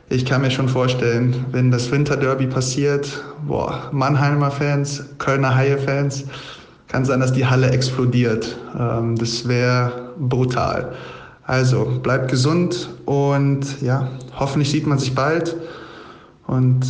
ich 0.09 0.25
kann 0.25 0.41
mir 0.41 0.51
schon 0.51 0.69
vorstellen, 0.69 1.45
wenn 1.53 1.71
das 1.71 1.91
Winterderby 1.91 2.47
passiert, 2.47 3.23
boah, 3.47 3.91
Mannheimer 3.93 4.51
Fans, 4.51 5.05
Kölner 5.19 5.55
Haie-Fans, 5.55 6.25
kann 6.89 7.05
sein, 7.05 7.21
dass 7.21 7.33
die 7.35 7.45
Halle 7.45 7.71
explodiert. 7.71 8.57
Ähm, 8.79 9.17
das 9.17 9.47
wäre 9.47 10.15
brutal. 10.19 10.95
Also 11.49 11.87
bleibt 12.03 12.31
gesund 12.31 12.91
und 13.07 13.81
ja, 13.81 14.11
hoffentlich 14.39 14.71
sieht 14.71 14.87
man 14.87 14.99
sich 14.99 15.15
bald. 15.15 15.57
Und 16.47 16.85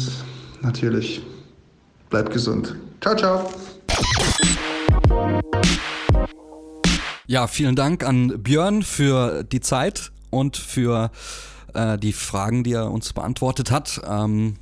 natürlich 0.63 1.23
bleibt 2.11 2.33
gesund. 2.33 2.75
Ciao, 3.01 3.15
ciao. 3.15 3.53
Ja, 7.29 7.47
vielen 7.47 7.77
Dank 7.77 8.05
an 8.05 8.43
Björn 8.43 8.83
für 8.83 9.45
die 9.45 9.61
Zeit 9.61 10.11
und 10.31 10.57
für 10.57 11.13
äh, 11.75 11.97
die 11.97 12.13
Fragen, 12.13 12.65
die 12.65 12.73
er 12.73 12.91
uns 12.91 13.13
beantwortet 13.13 13.71
hat. 13.71 14.01
Ähm, 14.09 14.57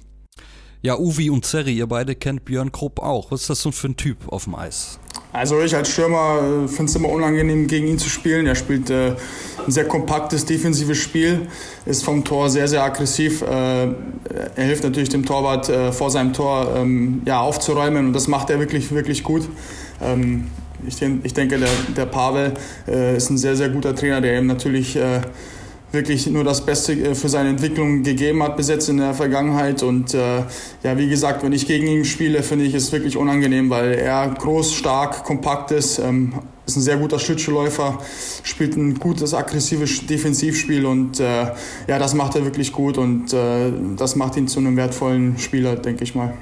ja, 0.87 0.96
Uvi 0.96 1.31
und 1.31 1.44
Zerri, 1.44 1.72
ihr 1.72 1.88
beide 1.88 2.14
kennt 2.14 2.44
Björn 2.44 2.70
Krupp 2.70 3.01
auch. 3.01 3.33
Was 3.33 3.40
ist 3.40 3.51
das 3.51 3.61
so 3.61 3.72
für 3.72 3.88
ein 3.88 3.96
Typ 3.96 4.18
auf 4.29 4.44
dem 4.44 4.55
Eis? 4.55 5.01
Also 5.33 5.61
ich 5.61 5.75
als 5.75 5.90
Stürmer 5.90 6.38
äh, 6.64 6.68
finde 6.68 6.85
es 6.85 6.94
immer 6.94 7.09
unangenehm, 7.09 7.66
gegen 7.66 7.88
ihn 7.88 7.99
zu 7.99 8.09
spielen. 8.09 8.46
Er 8.46 8.55
spielt 8.55 8.88
äh, 8.88 9.09
ein 9.66 9.72
sehr 9.72 9.87
kompaktes, 9.88 10.44
defensives 10.44 10.99
Spiel, 10.99 11.49
ist 11.87 12.05
vom 12.05 12.22
Tor 12.22 12.51
sehr, 12.51 12.68
sehr 12.68 12.85
aggressiv. 12.85 13.42
Äh, 13.42 13.46
er 14.55 14.64
hilft 14.64 14.85
natürlich 14.85 15.09
dem 15.09 15.27
Torwart 15.27 15.68
äh, 15.68 15.90
vor 15.90 16.12
seinem 16.12 16.33
Tor 16.33 16.72
ähm, 16.77 17.22
ja, 17.27 17.40
aufzuräumen 17.40 18.07
und 18.07 18.12
das 18.12 18.29
macht 18.29 18.51
er 18.51 18.61
wirklich, 18.61 18.92
wirklich 18.92 19.25
gut. 19.25 19.49
Ähm, 20.01 20.46
ich, 20.87 21.03
ich, 21.03 21.35
denke, 21.35 21.59
der, 21.59 21.70
der 21.96 22.07
Pavel 22.07 22.55
äh, 22.87 23.16
ist 23.16 23.29
ein 23.31 23.38
sehr, 23.38 23.57
sehr 23.57 23.70
guter 23.70 23.92
Trainer, 23.96 24.20
der 24.20 24.38
ihm 24.38 24.46
natürlich 24.46 24.96
wirklich 25.92 26.27
nur 26.27 26.44
das 26.44 26.64
Beste 26.64 26.92
äh, 26.92 27.14
für 27.14 27.29
seine 27.29 27.51
Entwicklung 27.51 28.03
gegeben 28.03 28.42
hat 28.42 28.57
bis 28.57 28.68
jetzt 28.68 28.88
in 28.88 28.99
der 28.99 29.14
Vergangenheit. 29.14 29.83
Und 29.83 30.14
äh, 30.14 30.38
ja, 30.83 30.96
wie 30.96 31.09
gesagt, 31.09 31.42
wenn 31.42 31.53
ich 31.53 31.66
gegen 31.66 31.87
ihn 31.87 32.05
spiele, 32.05 32.42
finde 32.42 32.64
ich 32.64 32.75
es 32.75 32.92
wirklich 32.92 33.16
unangenehm, 33.16 33.70
weil 33.70 33.94
er 33.94 34.29
groß, 34.29 34.75
stark, 34.75 35.25
kompakt 35.25 35.70
ist, 35.70 35.99
ähm, 35.99 36.35
ist 36.66 36.77
ein 36.77 36.83
sehr 36.83 36.96
guter 36.96 37.18
Schlittschuhläufer, 37.18 37.99
spielt 38.42 38.77
ein 38.77 38.99
gutes, 38.99 39.35
aggressives 39.35 40.07
Defensivspiel 40.07 40.85
und 40.85 41.20
äh, 41.20 41.53
ja, 41.87 41.99
das 41.99 42.14
macht 42.14 42.35
er 42.35 42.44
wirklich 42.44 42.72
gut 42.72 42.99
und 42.99 43.33
äh, 43.33 43.72
das 43.96 44.16
macht 44.16 44.37
ihn 44.37 44.49
zu 44.49 44.59
einem 44.59 44.77
wertvollen 44.77 45.38
Spieler, 45.38 45.77
denke 45.77 46.03
ich 46.03 46.14
mal. 46.14 46.35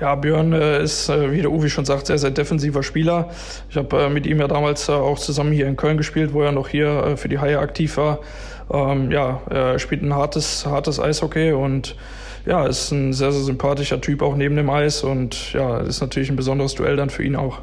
Ja, 0.00 0.14
Björn 0.14 0.52
äh, 0.52 0.82
ist, 0.82 1.08
äh, 1.08 1.32
wie 1.32 1.40
der 1.40 1.50
Uwe 1.50 1.70
schon 1.70 1.86
sagt, 1.86 2.06
sehr, 2.06 2.18
sehr 2.18 2.30
defensiver 2.30 2.82
Spieler. 2.82 3.30
Ich 3.70 3.76
habe 3.76 4.04
äh, 4.04 4.08
mit 4.10 4.26
ihm 4.26 4.40
ja 4.40 4.46
damals 4.48 4.90
auch 4.90 5.18
zusammen 5.18 5.52
hier 5.52 5.66
in 5.66 5.76
Köln 5.76 5.96
gespielt, 5.96 6.34
wo 6.34 6.42
er 6.42 6.52
noch 6.52 6.68
hier 6.68 7.14
für 7.16 7.28
die 7.28 7.38
Haie 7.38 7.58
aktiv 7.58 7.96
war. 7.96 8.18
Ähm, 8.70 9.10
ja, 9.10 9.40
er 9.48 9.78
spielt 9.78 10.02
ein 10.02 10.14
hartes, 10.14 10.66
hartes 10.66 11.00
Eishockey 11.00 11.52
und 11.52 11.96
ja, 12.44 12.66
ist 12.66 12.90
ein 12.90 13.12
sehr, 13.12 13.32
sehr 13.32 13.42
sympathischer 13.42 14.00
Typ 14.00 14.22
auch 14.22 14.36
neben 14.36 14.56
dem 14.56 14.68
Eis 14.68 15.02
und 15.02 15.52
ja, 15.52 15.78
ist 15.78 16.00
natürlich 16.00 16.30
ein 16.30 16.36
besonderes 16.36 16.74
Duell 16.74 16.96
dann 16.96 17.10
für 17.10 17.22
ihn 17.22 17.36
auch. 17.36 17.58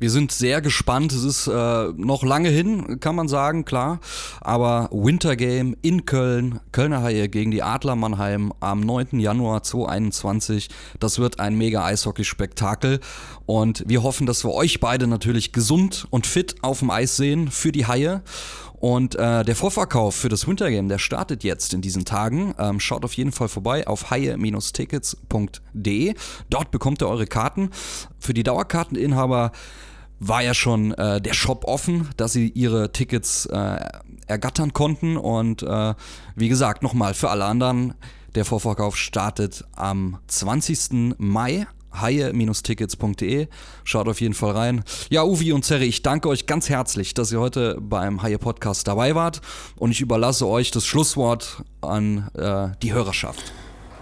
Wir 0.00 0.10
sind 0.10 0.30
sehr 0.30 0.60
gespannt. 0.60 1.12
Es 1.12 1.24
ist 1.24 1.48
äh, 1.48 1.88
noch 1.96 2.22
lange 2.22 2.50
hin, 2.50 3.00
kann 3.00 3.16
man 3.16 3.26
sagen, 3.26 3.64
klar. 3.64 3.98
Aber 4.40 4.88
Wintergame 4.92 5.76
in 5.82 6.04
Köln, 6.04 6.60
Kölner 6.70 7.02
Haie 7.02 7.28
gegen 7.28 7.50
die 7.50 7.64
Adler 7.64 7.96
Mannheim 7.96 8.52
am 8.60 8.78
9. 8.80 9.18
Januar 9.18 9.64
2021. 9.64 10.68
Das 11.00 11.18
wird 11.18 11.40
ein 11.40 11.56
mega 11.56 11.84
Eishockey-Spektakel. 11.84 13.00
Und 13.46 13.82
wir 13.88 14.04
hoffen, 14.04 14.26
dass 14.26 14.44
wir 14.44 14.54
euch 14.54 14.78
beide 14.78 15.08
natürlich 15.08 15.52
gesund 15.52 16.06
und 16.10 16.28
fit 16.28 16.54
auf 16.62 16.78
dem 16.78 16.90
Eis 16.90 17.16
sehen 17.16 17.50
für 17.50 17.72
die 17.72 17.86
Haie. 17.86 18.22
Und 18.80 19.16
äh, 19.16 19.44
der 19.44 19.56
Vorverkauf 19.56 20.14
für 20.14 20.28
das 20.28 20.46
Wintergame, 20.46 20.86
der 20.88 20.98
startet 20.98 21.42
jetzt 21.42 21.74
in 21.74 21.80
diesen 21.80 22.04
Tagen. 22.04 22.54
Ähm, 22.58 22.78
schaut 22.78 23.04
auf 23.04 23.14
jeden 23.14 23.32
Fall 23.32 23.48
vorbei 23.48 23.88
auf 23.88 24.12
haie-tickets.de. 24.12 26.14
Dort 26.50 26.70
bekommt 26.70 27.02
ihr 27.02 27.08
eure 27.08 27.26
Karten. 27.26 27.70
Für 28.20 28.34
die 28.34 28.44
Dauerkarteninhaber 28.44 29.50
war 30.20 30.42
ja 30.42 30.54
schon 30.54 30.92
äh, 30.92 31.20
der 31.20 31.34
Shop 31.34 31.64
offen, 31.64 32.08
dass 32.16 32.32
sie 32.32 32.48
ihre 32.48 32.92
Tickets 32.92 33.46
äh, 33.46 33.78
ergattern 34.26 34.72
konnten. 34.72 35.16
Und 35.16 35.62
äh, 35.62 35.94
wie 36.36 36.48
gesagt, 36.48 36.82
nochmal 36.82 37.14
für 37.14 37.30
alle 37.30 37.44
anderen, 37.44 37.94
der 38.34 38.44
Vorverkauf 38.44 38.96
startet 38.96 39.64
am 39.74 40.18
20. 40.26 41.18
Mai 41.18 41.66
haie-tickets.de. 42.00 43.48
Schaut 43.84 44.08
auf 44.08 44.20
jeden 44.20 44.34
Fall 44.34 44.52
rein. 44.52 44.84
Ja, 45.10 45.24
Uvi 45.24 45.52
und 45.52 45.64
Zerri, 45.64 45.86
ich 45.86 46.02
danke 46.02 46.28
euch 46.28 46.46
ganz 46.46 46.68
herzlich, 46.68 47.14
dass 47.14 47.32
ihr 47.32 47.40
heute 47.40 47.78
beim 47.80 48.22
Haie 48.22 48.38
Podcast 48.38 48.86
dabei 48.86 49.14
wart 49.14 49.40
und 49.76 49.90
ich 49.90 50.00
überlasse 50.00 50.46
euch 50.46 50.70
das 50.70 50.86
Schlusswort 50.86 51.64
an 51.80 52.28
äh, 52.34 52.68
die 52.82 52.92
Hörerschaft. 52.92 53.52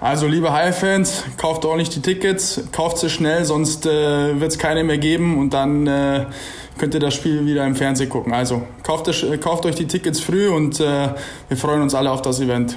Also 0.01 0.27
liebe 0.27 0.53
Haie-Fans, 0.53 1.25
kauft 1.39 1.65
ordentlich 1.65 1.89
die 1.89 2.03
Tickets, 2.03 2.69
kauft 2.71 2.99
sie 2.99 3.09
schnell, 3.09 3.47
sonst 3.47 3.87
äh, 3.87 4.39
wird 4.39 4.53
es 4.53 4.59
keine 4.59 4.85
mehr 4.85 4.99
geben 4.99 5.39
und 5.39 5.55
dann 5.55 5.87
äh, 5.87 6.27
könnt 6.79 6.93
ihr 6.93 7.01
das 7.01 7.15
Spiel 7.15 7.47
wieder 7.47 7.67
im 7.67 7.75
Fernsehen 7.75 8.11
gucken. 8.11 8.35
Also 8.35 8.63
kauft, 8.83 9.11
kauft 9.41 9.65
euch 9.65 9.75
die 9.75 9.87
Tickets 9.87 10.21
früh 10.21 10.49
und 10.49 10.81
äh, 10.81 11.09
wir 11.49 11.57
freuen 11.57 11.81
uns 11.81 11.95
alle 11.95 12.11
auf 12.11 12.21
das 12.21 12.41
Event. 12.41 12.77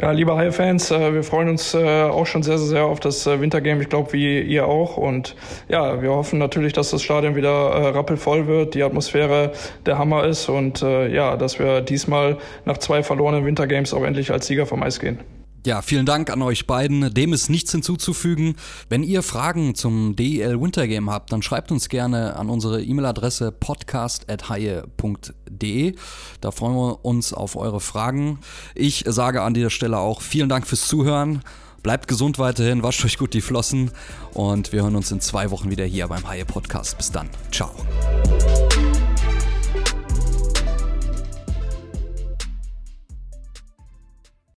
Ja, 0.00 0.12
liebe 0.12 0.34
Haie-Fans, 0.34 0.92
äh, 0.92 1.12
wir 1.12 1.22
freuen 1.22 1.50
uns 1.50 1.74
äh, 1.74 2.04
auch 2.04 2.24
schon 2.24 2.42
sehr, 2.42 2.56
sehr, 2.56 2.68
sehr 2.68 2.84
auf 2.86 3.00
das 3.00 3.26
äh, 3.26 3.38
Wintergame. 3.42 3.82
Ich 3.82 3.90
glaube, 3.90 4.14
wie 4.14 4.40
ihr 4.40 4.66
auch. 4.66 4.96
Und 4.96 5.36
ja, 5.68 6.00
wir 6.00 6.10
hoffen 6.10 6.38
natürlich, 6.38 6.72
dass 6.72 6.88
das 6.88 7.02
Stadion 7.02 7.36
wieder 7.36 7.50
rappelvoll 7.94 8.46
wird, 8.46 8.74
die 8.74 8.82
Atmosphäre 8.82 9.52
der 9.84 9.98
Hammer 9.98 10.24
ist 10.24 10.48
und 10.48 10.80
ja, 10.80 11.36
dass 11.36 11.58
wir 11.58 11.82
diesmal 11.82 12.38
nach 12.64 12.78
zwei 12.78 13.02
verlorenen 13.02 13.44
Wintergames 13.44 13.92
auch 13.92 14.04
endlich 14.04 14.30
als 14.30 14.46
Sieger 14.46 14.64
vom 14.64 14.82
Eis 14.82 15.00
gehen. 15.00 15.18
Ja, 15.66 15.82
vielen 15.82 16.06
Dank 16.06 16.30
an 16.30 16.40
euch 16.40 16.66
beiden. 16.66 17.12
Dem 17.12 17.34
ist 17.34 17.50
nichts 17.50 17.72
hinzuzufügen. 17.72 18.56
Wenn 18.88 19.02
ihr 19.02 19.22
Fragen 19.22 19.74
zum 19.74 20.16
DEL 20.16 20.58
Winter 20.58 20.88
Game 20.88 21.10
habt, 21.10 21.30
dann 21.32 21.42
schreibt 21.42 21.70
uns 21.70 21.90
gerne 21.90 22.36
an 22.36 22.48
unsere 22.48 22.82
E-Mail-Adresse 22.82 23.52
podcast.haie.de. 23.52 25.94
Da 26.40 26.50
freuen 26.50 26.74
wir 26.74 27.04
uns 27.04 27.34
auf 27.34 27.56
eure 27.56 27.80
Fragen. 27.80 28.38
Ich 28.74 29.04
sage 29.06 29.42
an 29.42 29.52
dieser 29.52 29.68
Stelle 29.68 29.98
auch 29.98 30.22
vielen 30.22 30.48
Dank 30.48 30.66
fürs 30.66 30.88
Zuhören. 30.88 31.42
Bleibt 31.82 32.08
gesund 32.08 32.38
weiterhin, 32.38 32.82
wascht 32.82 33.04
euch 33.04 33.18
gut 33.18 33.34
die 33.34 33.40
Flossen 33.40 33.90
und 34.34 34.72
wir 34.72 34.82
hören 34.82 34.96
uns 34.96 35.12
in 35.12 35.20
zwei 35.20 35.50
Wochen 35.50 35.70
wieder 35.70 35.84
hier 35.84 36.08
beim 36.08 36.28
Haie 36.28 36.44
Podcast. 36.44 36.98
Bis 36.98 37.10
dann. 37.10 37.30
Ciao. 37.50 37.70